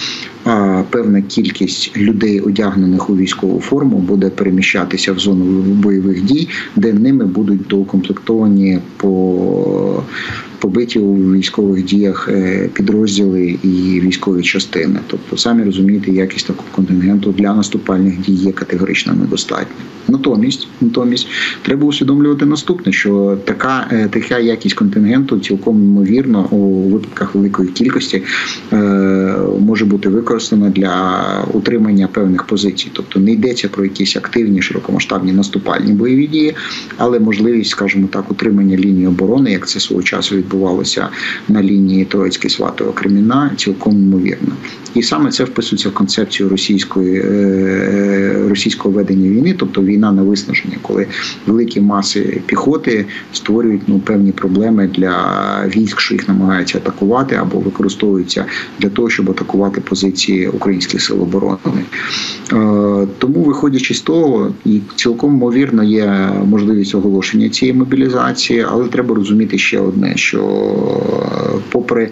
певна 0.91 1.23
кількість 1.23 1.97
людей, 1.97 2.41
одягнених 2.41 3.11
у 3.11 3.17
військову 3.17 3.61
форму, 3.61 3.99
буде 3.99 4.31
переміщатися 4.31 5.13
в 5.13 5.19
зону 5.19 5.45
бойових 5.63 6.25
дій, 6.25 6.49
де 6.77 6.93
ними 6.93 7.25
будуть 7.25 7.67
доукомплектовані 7.67 8.79
по 8.97 10.03
побиті 10.65 10.99
у 10.99 11.33
військових 11.33 11.85
діях 11.85 12.29
е, 12.29 12.69
підрозділи 12.73 13.59
і 13.63 14.01
військові 14.01 14.43
частини. 14.43 14.99
Тобто, 15.07 15.37
самі 15.37 15.65
розумієте, 15.65 16.11
якість 16.11 16.47
такого 16.47 16.69
контингенту 16.73 17.33
для 17.33 17.55
наступальних 17.55 18.21
дій 18.21 18.33
є 18.33 18.53
категорично 18.53 19.13
недостатня. 19.13 19.85
Натомість, 20.09 20.69
натомість, 20.81 21.29
треба 21.63 21.87
усвідомлювати 21.87 22.47
наступне, 22.47 22.93
що 22.93 23.39
така 23.45 23.87
е, 23.93 24.09
така 24.13 24.39
якість 24.39 24.75
контингенту 24.75 25.39
цілком 25.39 25.85
ймовірно 25.85 26.47
у 26.51 26.89
випадках 26.89 27.35
великої 27.35 27.69
кількості 27.69 28.23
е, 28.73 28.77
може 29.61 29.85
бути 29.85 30.09
використана 30.09 30.34
для 30.41 31.45
утримання 31.53 32.09
певних 32.13 32.45
позицій. 32.45 32.91
Тобто 32.93 33.21
не 33.21 33.33
йдеться 33.33 33.69
про 33.69 33.85
якісь 33.85 34.17
активні 34.17 34.63
широкомасштабні 34.63 35.33
наступальні 35.33 35.93
бойові 35.93 36.27
дії, 36.27 36.55
але 36.97 37.19
можливість, 37.19 37.71
скажімо 37.71 38.09
так, 38.13 38.31
утримання 38.31 38.77
лінії 38.77 39.07
оборони, 39.07 39.53
як 39.53 39.69
це 39.69 39.81
свого 39.81 40.03
часу 40.03 40.37
відбувалося 40.37 41.09
на 41.49 41.63
лінії 41.63 42.05
Троїцький 42.05 42.51
сватово 42.51 42.93
Креміна, 42.93 43.51
цілком 43.57 43.93
ймовірно. 43.93 44.53
І 44.95 45.03
саме 45.03 45.31
це 45.31 45.45
вписується 45.45 45.89
в 45.89 45.93
концепцію 45.93 46.49
російської 46.49 47.23
е, 47.25 48.47
російського 48.49 48.95
ведення 48.95 49.29
війни, 49.29 49.55
тобто 49.59 49.83
війна 49.83 50.13
на 50.13 50.23
виснаження, 50.23 50.77
коли 50.83 51.07
великі 51.47 51.81
маси 51.81 52.43
піхоти 52.47 53.07
створюють 53.33 53.83
ну 53.87 53.99
певні 53.99 54.33
проблеми 54.33 54.91
для 54.95 55.15
військ, 55.77 56.01
що 56.01 56.15
їх 56.15 56.29
намагаються 56.29 56.79
атакувати 56.79 57.35
або 57.35 57.59
використовуються 57.59 58.45
для 58.79 58.89
того, 58.89 59.11
щоб 59.11 59.31
атакувати 59.31 59.81
позиції 59.81 60.24
українських 60.33 61.03
сил 61.03 61.23
оборони. 61.23 61.59
Е, 62.53 63.07
тому, 63.19 63.43
виходячи 63.43 63.95
з 63.95 64.01
того, 64.01 64.53
і 64.65 64.81
цілком 64.97 65.35
ймовірно 65.35 65.85
є 65.85 66.31
можливість 66.47 66.95
оголошення 66.95 67.49
цієї 67.49 67.79
мобілізації, 67.79 68.67
але 68.69 68.89
треба 68.89 69.15
розуміти 69.15 69.59
ще 69.59 69.81
одне: 69.81 70.17
що 70.17 70.41
попри 71.71 72.11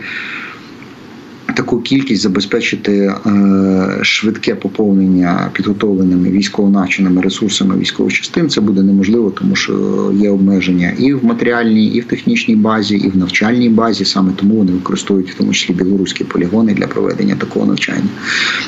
таку 1.52 1.80
кількість 1.80 2.22
забезпечити 2.22 3.14
е, 3.26 3.98
швидке 4.02 4.54
поповнення 4.54 5.50
підготовленими 5.52 6.30
військово-навченими 6.30 7.22
ресурсами 7.22 7.76
військових 7.76 8.12
частин 8.12 8.48
це 8.48 8.60
буде 8.60 8.82
неможливо, 8.82 9.30
тому 9.30 9.56
що 9.56 9.72
є 10.14 10.30
обмеження 10.30 10.92
і 10.98 11.14
в 11.14 11.24
матеріальній, 11.24 11.86
і 11.86 12.00
в 12.00 12.04
технічній 12.04 12.56
базі, 12.56 12.96
і 12.96 13.08
в 13.08 13.16
навчальній 13.16 13.68
базі. 13.68 14.04
Саме 14.04 14.32
тому 14.36 14.54
вони 14.54 14.72
використовують 14.72 15.30
в 15.30 15.34
тому 15.34 15.52
числі 15.52 15.74
білоруські 15.74 16.24
полігони 16.24 16.74
для 16.74 16.86
проведення 16.86 17.36
такого 17.36 17.66
навчання. 17.66 18.08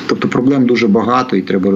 Тобто 0.07 0.24
проблем 0.45 0.65
дуже 0.65 0.87
багато, 0.87 1.35
і 1.35 1.41
треба 1.41 1.71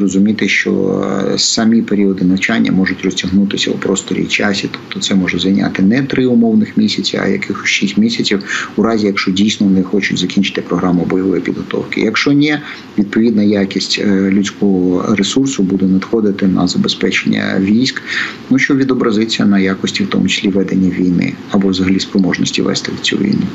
розуміти, 0.00 0.48
що 0.48 1.04
е, 1.34 1.38
самі 1.38 1.82
періоди 1.82 2.24
навчання 2.24 2.72
можуть 2.72 3.04
розтягнутися 3.04 3.70
у 3.70 3.74
просторі 3.74 4.22
і 4.22 4.26
часі. 4.26 4.68
Тобто, 4.72 5.00
це 5.00 5.14
може 5.14 5.38
зайняти 5.38 5.82
не 5.82 6.02
три 6.02 6.26
умовних 6.26 6.76
місяці, 6.76 7.20
а 7.22 7.28
якихось 7.28 7.68
шість 7.68 7.98
місяців, 7.98 8.70
у 8.76 8.82
разі 8.82 9.06
якщо 9.06 9.30
дійсно 9.30 9.66
вони 9.66 9.82
хочуть 9.82 10.18
закінчити 10.18 10.48
закінчити 10.48 10.62
програму 10.68 11.04
бойової 11.04 11.40
підготовки. 11.40 12.00
Якщо 12.00 12.32
ні, 12.32 12.58
відповідна 12.98 13.42
якість 13.42 13.98
е, 13.98 14.30
людського 14.30 15.14
ресурсу 15.14 15.62
буде 15.62 15.86
надходити 15.86 16.46
на 16.46 16.66
забезпечення 16.66 17.56
військ, 17.60 18.02
ну 18.50 18.58
що 18.58 18.74
відобразиться 18.74 19.46
на 19.46 19.58
якості, 19.58 20.04
в 20.04 20.06
тому 20.06 20.28
числі 20.28 20.48
ведення 20.48 20.90
війни 20.90 21.34
або 21.50 21.68
взагалі 21.68 22.00
спроможності 22.00 22.62
вести 22.62 22.92
цю 23.02 23.16
війну. 23.16 23.46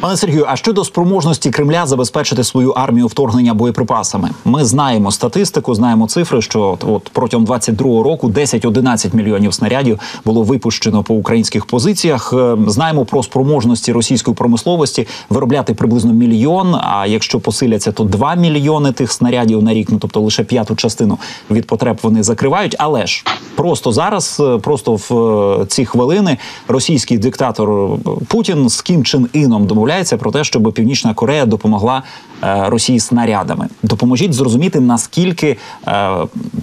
Пане 0.00 0.16
Сергію, 0.16 0.44
а 0.48 0.56
щодо 0.56 0.84
спроможності 0.84 1.50
Кремля 1.50 1.86
забезпечити 1.86 2.44
свою 2.44 2.70
армію 2.70 3.06
вторгнення 3.06 3.54
боєприпасами, 3.54 4.30
ми 4.44 4.64
знаємо 4.64 5.10
статистику, 5.10 5.74
знаємо 5.74 6.08
цифри, 6.08 6.42
що 6.42 6.78
от 6.86 7.10
протягом 7.12 7.46
22-го 7.46 8.02
року 8.02 8.28
10-11 8.28 9.16
мільйонів 9.16 9.54
снарядів 9.54 10.00
було 10.24 10.42
випущено 10.42 11.02
по 11.02 11.14
українських 11.14 11.66
позиціях. 11.66 12.32
Е, 12.32 12.56
знаємо 12.66 13.04
про 13.04 13.22
спроможності 13.22 13.92
російської 13.92 14.34
промисловості 14.34 15.06
виробляти 15.30 15.74
приблизно 15.74 16.12
мільйон. 16.12 16.74
А 16.74 17.06
якщо 17.06 17.40
посиляться, 17.40 17.92
то 17.92 18.04
2 18.04 18.34
мільйони 18.34 18.92
тих 18.92 19.12
снарядів 19.12 19.62
на 19.62 19.74
рік, 19.74 19.88
ну 19.90 19.98
тобто 20.00 20.20
лише 20.20 20.44
п'яту 20.44 20.76
частину 20.76 21.18
від 21.50 21.66
потреб 21.66 21.98
вони 22.02 22.22
закривають. 22.22 22.76
Але 22.78 23.06
ж 23.06 23.24
просто 23.54 23.92
зараз, 23.92 24.36
е, 24.40 24.58
просто 24.58 24.94
в 24.94 25.14
е, 25.62 25.66
ці 25.66 25.84
хвилини, 25.84 26.36
російський 26.68 27.18
диктатор 27.18 27.88
Путін 28.28 28.68
з 28.68 28.82
Кім 28.82 29.04
Чен 29.04 29.28
Іном 29.32 29.66
домовляється 29.66 29.89
домовляється 29.90 30.16
про 30.16 30.30
те, 30.30 30.44
щоб 30.44 30.72
Північна 30.72 31.14
Корея 31.14 31.46
допомогла 31.46 32.02
е, 32.42 32.64
Росії 32.68 33.00
снарядами. 33.00 33.68
Допоможіть 33.82 34.32
зрозуміти, 34.32 34.80
наскільки 34.80 35.56
е, 35.88 36.10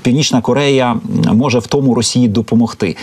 Північна 0.02 0.42
Корея 0.42 0.96
може 1.34 1.60
в 1.60 1.68
тому 1.68 1.96
Росії 1.96 2.28
допомогти. 2.28 2.96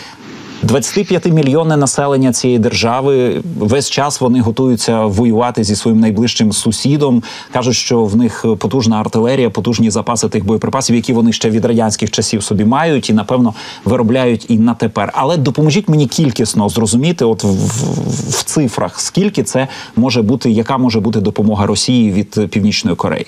25 0.65 1.27
мільйонне 1.27 1.77
населення 1.77 2.33
цієї 2.33 2.59
держави 2.59 3.43
весь 3.59 3.91
час 3.91 4.21
вони 4.21 4.41
готуються 4.41 5.05
воювати 5.05 5.65
зі 5.65 5.77
своїм 5.77 6.01
найближчим 6.01 6.53
сусідом. 6.53 7.23
кажуть, 7.53 7.75
що 7.75 8.05
в 8.05 8.17
них 8.17 8.45
потужна 8.59 9.01
артилерія, 9.01 9.51
потужні 9.51 9.91
запаси 9.91 10.29
тих 10.29 10.47
боєприпасів, 10.47 10.97
які 10.97 11.13
вони 11.13 11.33
ще 11.33 11.51
від 11.51 11.65
радянських 11.65 12.11
часів 12.11 12.43
собі 12.43 12.65
мають, 12.65 13.11
і 13.11 13.13
напевно 13.13 13.55
виробляють 13.85 14.47
і 14.49 14.59
на 14.59 14.75
тепер. 14.75 15.13
Але 15.15 15.37
допоможіть 15.37 15.89
мені 15.89 16.07
кількісно 16.07 16.69
зрозуміти, 16.69 17.25
от 17.25 17.45
в, 17.45 17.49
в, 17.49 18.31
в 18.31 18.43
цифрах, 18.43 19.01
скільки 19.01 19.43
це 19.43 19.69
може 19.97 20.23
бути, 20.23 20.51
яка 20.51 20.79
може 20.79 21.01
бути 21.01 21.21
допомога 21.21 21.67
Росії 21.67 22.13
від 22.13 22.51
Північної 22.51 22.97
Кореї. 22.97 23.27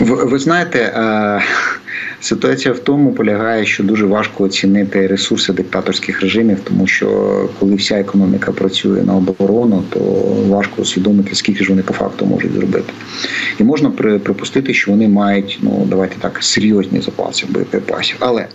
Ви, 0.00 0.24
ви 0.24 0.38
знаєте. 0.38 0.78
Е... 0.78 1.42
Ситуація 2.22 2.74
в 2.74 2.78
тому 2.78 3.12
полягає, 3.12 3.66
що 3.66 3.82
дуже 3.82 4.06
важко 4.06 4.44
оцінити 4.44 5.06
ресурси 5.06 5.52
диктаторських 5.52 6.20
режимів, 6.20 6.58
тому 6.64 6.86
що 6.86 7.08
коли 7.60 7.74
вся 7.74 7.94
економіка 8.00 8.52
працює 8.52 9.02
на 9.02 9.16
оборону, 9.16 9.82
то 9.90 10.00
важко 10.48 10.82
усвідомити, 10.82 11.34
скільки 11.34 11.64
ж 11.64 11.70
вони 11.70 11.82
по 11.82 11.94
факту 11.94 12.26
можуть 12.26 12.52
зробити. 12.52 12.92
І 13.58 13.64
можна 13.64 13.90
припустити, 13.90 14.74
що 14.74 14.90
вони 14.90 15.08
мають 15.08 15.58
ну 15.62 15.86
давайте 15.90 16.16
так 16.20 16.38
серйозні 16.40 17.00
запаси 17.00 17.46
боєприпасів. 17.50 18.16
Але 18.18 18.46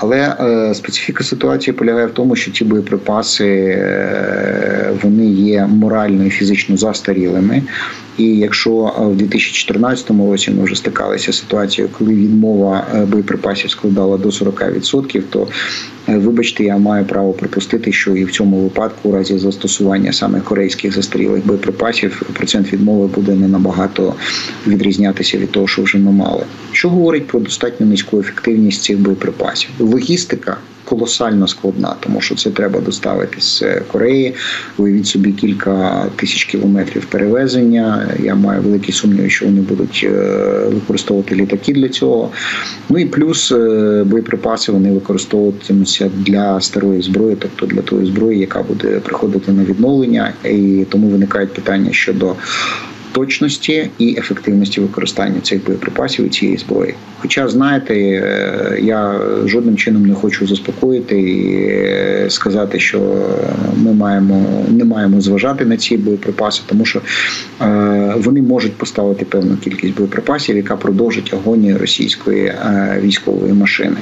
але 0.00 0.36
е, 0.40 0.74
специфіка 0.74 1.24
ситуації 1.24 1.74
полягає 1.74 2.06
в 2.06 2.10
тому, 2.10 2.36
що 2.36 2.50
ці 2.50 2.64
боєприпаси 2.64 3.46
е, 3.46 4.90
вони 5.02 5.26
є 5.26 5.66
морально 5.66 6.24
і 6.24 6.30
фізично 6.30 6.76
застарілими. 6.76 7.62
І 8.18 8.24
якщо 8.24 8.70
в 8.98 9.16
2014 9.16 10.10
році 10.10 10.50
ми 10.50 10.64
вже 10.64 10.74
стикалися 10.74 11.32
з 11.32 11.38
ситуацією, 11.38 11.94
коли 11.98 12.14
відмова 12.14 12.86
е, 12.94 13.04
боєприпасів 13.04 13.70
складала 13.70 14.18
до 14.18 14.28
40%, 14.28 15.22
то 15.30 15.48
Е, 15.99 15.99
вибачте, 16.18 16.64
я 16.64 16.78
маю 16.78 17.04
право 17.04 17.32
припустити, 17.32 17.92
що 17.92 18.16
і 18.16 18.24
в 18.24 18.30
цьому 18.30 18.62
випадку, 18.62 19.08
у 19.08 19.12
разі 19.12 19.38
застосування 19.38 20.12
саме 20.12 20.40
корейських 20.40 20.94
застарілих 20.94 21.46
боєприпасів, 21.46 22.22
процент 22.32 22.72
відмови 22.72 23.06
буде 23.06 23.34
не 23.34 23.48
набагато 23.48 24.14
відрізнятися 24.66 25.38
від 25.38 25.50
того, 25.50 25.66
що 25.66 25.82
вже 25.82 25.98
ми 25.98 26.12
мали. 26.12 26.44
Що 26.72 26.88
говорить 26.88 27.26
про 27.26 27.40
достатньо 27.40 27.86
низьку 27.86 28.20
ефективність 28.20 28.82
цих 28.82 28.98
боєприпасів? 28.98 29.70
Логістика 29.78 30.56
колосально 30.90 31.48
складна, 31.48 31.94
тому 32.00 32.20
що 32.20 32.34
це 32.34 32.50
треба 32.50 32.80
доставити 32.80 33.40
з 33.40 33.62
Кореї. 33.92 34.34
Уявіть 34.78 35.06
собі 35.06 35.32
кілька 35.32 36.06
тисяч 36.16 36.44
кілометрів 36.44 37.04
перевезення. 37.04 38.08
Я 38.22 38.34
маю 38.34 38.62
великі 38.62 38.92
сумніви, 38.92 39.30
що 39.30 39.46
вони 39.46 39.60
будуть 39.60 40.00
е, 40.04 40.10
використовувати 40.74 41.34
літаки 41.34 41.72
для 41.72 41.88
цього. 41.88 42.30
Ну 42.88 42.98
і 42.98 43.06
плюс 43.06 43.52
е, 43.52 44.04
боєприпаси 44.06 44.72
вони 44.72 44.92
використовуватимуться 44.92 46.10
для 46.14 46.60
старої 46.60 47.02
зброї, 47.02 47.36
тобто 47.38 47.66
для 47.66 47.82
тої 47.82 48.06
зброї, 48.06 48.38
яка 48.38 48.62
буде 48.62 49.00
приходити 49.00 49.52
на 49.52 49.64
відновлення, 49.64 50.32
і 50.44 50.86
тому 50.88 51.08
виникають 51.08 51.54
питання 51.54 51.92
щодо 51.92 52.34
точності 53.12 53.90
і 53.98 54.16
ефективності 54.18 54.80
використання 54.80 55.40
цих 55.40 55.64
боєприпасів 55.64 56.26
і 56.26 56.28
цієї 56.28 56.58
зброї. 56.58 56.94
Хоча, 57.18 57.48
знаєте, 57.48 57.94
е, 57.94 58.78
я 58.82 59.20
жодним 59.44 59.76
чином 59.76 60.06
не 60.06 60.14
хочу 60.14 60.46
заспокоїти 60.46 61.20
і 61.20 61.66
е, 61.68 62.26
сказати, 62.28 62.78
що 62.78 63.00
ми 63.76 63.92
маємо 63.92 64.64
не 64.68 64.84
маємо 64.84 65.20
зважати 65.20 65.64
на 65.64 65.76
ці 65.76 65.96
боєприпаси, 65.96 66.62
тому 66.66 66.84
що 66.84 67.00
е, 67.60 68.14
вони 68.16 68.42
можуть 68.42 68.72
поставити 68.72 69.24
певну 69.24 69.56
кількість 69.56 69.94
боєприпасів, 69.94 70.56
яка 70.56 70.76
продовжить 70.76 71.34
агонію 71.34 71.78
російської 71.78 72.52
військової 73.02 73.52
машини. 73.52 73.96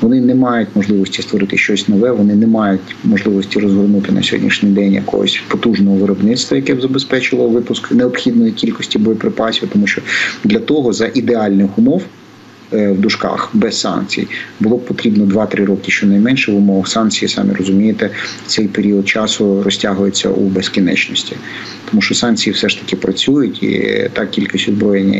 Вони 0.00 0.20
не 0.20 0.34
мають 0.34 0.68
можливості 0.74 1.22
створити 1.22 1.56
щось 1.56 1.88
нове. 1.88 2.12
Вони 2.12 2.34
не 2.34 2.46
мають 2.46 2.80
можливості 3.04 3.58
розгорнути 3.58 4.12
на 4.12 4.22
сьогоднішній 4.22 4.70
день 4.70 4.92
якогось 4.92 5.40
потужного 5.48 5.96
виробництва, 5.96 6.56
яке 6.56 6.74
б 6.74 6.80
забезпечило 6.80 7.48
випуск 7.48 7.92
необхідної 7.92 8.52
кількості 8.52 8.98
боєприпасів, 8.98 9.68
тому 9.72 9.86
що 9.86 10.02
для 10.44 10.58
того 10.58 10.92
за 10.92 11.10
ідеальних 11.14 11.78
умов. 11.78 12.02
Е, 12.72 12.92
в 12.92 13.00
дужках 13.00 13.50
без 13.52 13.80
санкцій 13.80 14.28
було 14.60 14.76
б 14.76 14.84
потрібно 14.84 15.24
2-3 15.24 15.64
роки, 15.64 15.90
щонайменше 15.90 16.52
в 16.52 16.56
умовах 16.56 16.88
санкцій, 16.88 17.28
самі 17.28 17.54
розумієте, 17.54 18.10
цей 18.46 18.68
період 18.68 19.08
часу 19.08 19.62
розтягується 19.62 20.28
у 20.28 20.40
безкінечності, 20.40 21.36
тому 21.90 22.02
що 22.02 22.14
санкції 22.14 22.54
все 22.54 22.68
ж 22.68 22.80
таки 22.80 22.96
працюють, 22.96 23.62
і 23.62 24.08
та 24.12 24.26
кількість 24.26 24.68
озброєння 24.68 25.18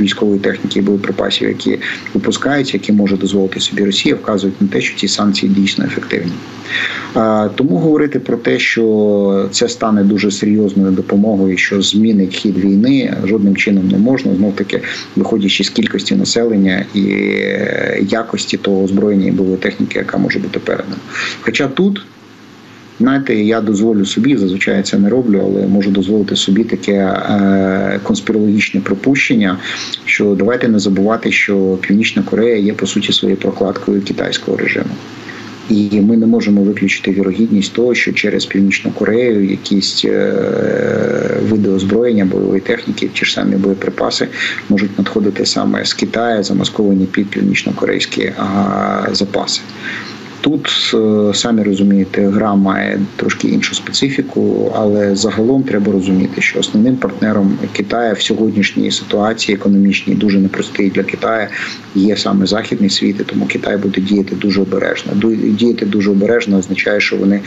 військової 0.00 0.40
техніки 0.40 0.78
і 0.78 0.82
боєприпасів, 0.82 1.48
які 1.48 1.78
випускаються, 2.14 2.76
які 2.76 2.92
може 2.92 3.16
дозволити 3.16 3.60
собі 3.60 3.84
Росія, 3.84 4.14
вказують 4.14 4.62
на 4.62 4.68
те, 4.68 4.80
що 4.80 4.98
ці 4.98 5.08
санкції 5.08 5.52
дійсно 5.52 5.84
ефективні. 5.84 6.32
Тому 7.54 7.76
говорити 7.76 8.20
про 8.20 8.36
те, 8.36 8.58
що 8.58 9.48
це 9.52 9.68
стане 9.68 10.04
дуже 10.04 10.30
серйозною 10.30 10.90
допомогою, 10.90 11.56
що 11.56 11.82
змінить 11.82 12.34
хід 12.34 12.58
війни, 12.58 13.16
жодним 13.24 13.56
чином 13.56 13.88
не 13.88 13.98
можна. 13.98 14.34
Знов 14.34 14.56
таки, 14.56 14.80
виходячи 15.16 15.64
з 15.64 15.70
кількості 15.70 16.14
населення 16.14 16.55
і 16.94 17.00
якості 18.10 18.56
того 18.56 18.82
озброєння 18.82 19.26
і 19.26 19.30
бойової 19.30 19.58
техніки, 19.58 19.98
яка 19.98 20.18
може 20.18 20.38
бути 20.38 20.58
передана. 20.58 20.96
Хоча 21.40 21.68
тут. 21.68 22.02
Знаєте, 23.00 23.34
я 23.34 23.60
дозволю 23.60 24.04
собі, 24.04 24.36
зазвичай 24.36 24.82
це 24.82 24.98
не 24.98 25.08
роблю, 25.08 25.40
але 25.44 25.66
можу 25.66 25.90
дозволити 25.90 26.36
собі 26.36 26.64
таке 26.64 26.92
е, 26.92 28.00
конспірологічне 28.02 28.80
припущення. 28.80 29.58
Що 30.04 30.34
давайте 30.34 30.68
не 30.68 30.78
забувати, 30.78 31.32
що 31.32 31.78
Північна 31.80 32.22
Корея 32.22 32.56
є 32.56 32.72
по 32.72 32.86
суті 32.86 33.12
своєю 33.12 33.36
прокладкою 33.36 34.02
китайського 34.02 34.56
режиму. 34.56 34.90
І 35.70 36.00
ми 36.00 36.16
не 36.16 36.26
можемо 36.26 36.62
виключити 36.62 37.10
вірогідність 37.10 37.72
того, 37.72 37.94
що 37.94 38.12
через 38.12 38.46
північну 38.46 38.90
Корею 38.90 39.50
якісь 39.50 40.04
е, 40.04 40.32
види 41.50 41.70
озброєння, 41.70 42.24
бойової 42.24 42.60
техніки, 42.60 43.10
ті 43.12 43.24
ж 43.24 43.32
самі 43.32 43.56
боєприпаси 43.56 44.28
можуть 44.68 44.98
надходити 44.98 45.46
саме 45.46 45.84
з 45.84 45.94
Китаю, 45.94 46.42
замасковані 46.42 47.06
під 47.06 47.30
північно-корейські 47.30 48.32
запаси. 49.12 49.60
Тут 50.46 50.94
е, 50.94 51.34
самі 51.34 51.62
розумієте, 51.62 52.28
гра 52.28 52.54
має 52.54 53.00
трошки 53.16 53.48
іншу 53.48 53.74
специфіку, 53.74 54.72
але 54.76 55.16
загалом 55.16 55.62
треба 55.62 55.92
розуміти, 55.92 56.42
що 56.42 56.60
основним 56.60 56.96
партнером 56.96 57.58
Китаю 57.72 58.14
в 58.14 58.20
сьогоднішній 58.20 58.90
ситуації 58.90 59.56
економічній 59.56 60.14
дуже 60.14 60.38
непростий 60.38 60.90
для 60.90 61.02
Китаю 61.02 61.48
є 61.94 62.16
саме 62.16 62.46
західний 62.46 62.90
світ, 62.90 63.16
і 63.20 63.24
тому 63.24 63.46
Китай 63.46 63.76
буде 63.76 64.00
діяти 64.00 64.34
дуже 64.34 64.60
обережно. 64.60 65.12
Діяти 65.34 65.86
дуже 65.86 66.10
обережно 66.10 66.58
означає, 66.58 67.00
що 67.00 67.16
вони 67.16 67.40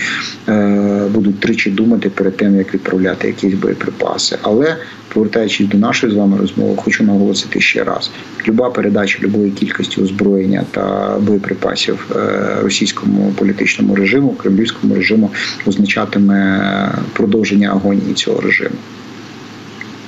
е, 0.50 1.08
будуть 1.14 1.40
тричі 1.40 1.72
думати 1.72 2.10
перед 2.10 2.38
тим, 2.38 2.56
як 2.56 2.74
відправляти 2.74 3.28
якісь 3.28 3.54
боєприпаси. 3.54 4.38
Але 4.42 4.76
повертаючись 5.14 5.68
до 5.68 5.78
нашої 5.78 6.14
з 6.14 6.16
вами 6.16 6.38
розмови, 6.38 6.74
хочу 6.78 7.04
наголосити 7.04 7.62
ще 7.62 7.84
раз: 7.84 8.12
люба 8.48 8.70
передача 8.70 9.20
любої 9.22 9.52
кількості 9.52 10.02
озброєння 10.02 10.64
та 10.72 11.16
боєприпасів 11.20 12.12
е, 12.16 12.58
російському 12.64 13.34
політичному 13.38 13.96
режиму, 13.96 14.30
кремлівському 14.30 14.96
режиму 14.96 15.32
означатиме 15.66 16.92
продовження 17.14 17.70
агонії 17.70 18.14
цього 18.14 18.42
режиму. 18.42 18.76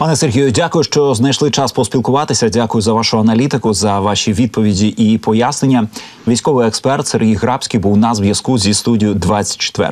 Пане 0.02 0.16
Сергію, 0.16 0.52
дякую, 0.52 0.84
що 0.84 1.14
знайшли 1.16 1.52
час 1.52 1.72
поспілкуватися. 1.72 2.50
Дякую 2.50 2.82
за 2.82 2.94
вашу 2.94 3.20
аналітику, 3.20 3.74
за 3.74 4.00
ваші 4.00 4.34
відповіді 4.34 4.88
і 4.88 5.18
пояснення. 5.18 5.88
Військовий 6.28 6.68
експерт 6.68 7.08
Сергій 7.08 7.36
Грабський 7.36 7.80
був 7.80 7.98
на 7.98 8.16
зв'язку 8.16 8.58
зі 8.58 8.74
студією 8.74 9.16
24. 9.16 9.92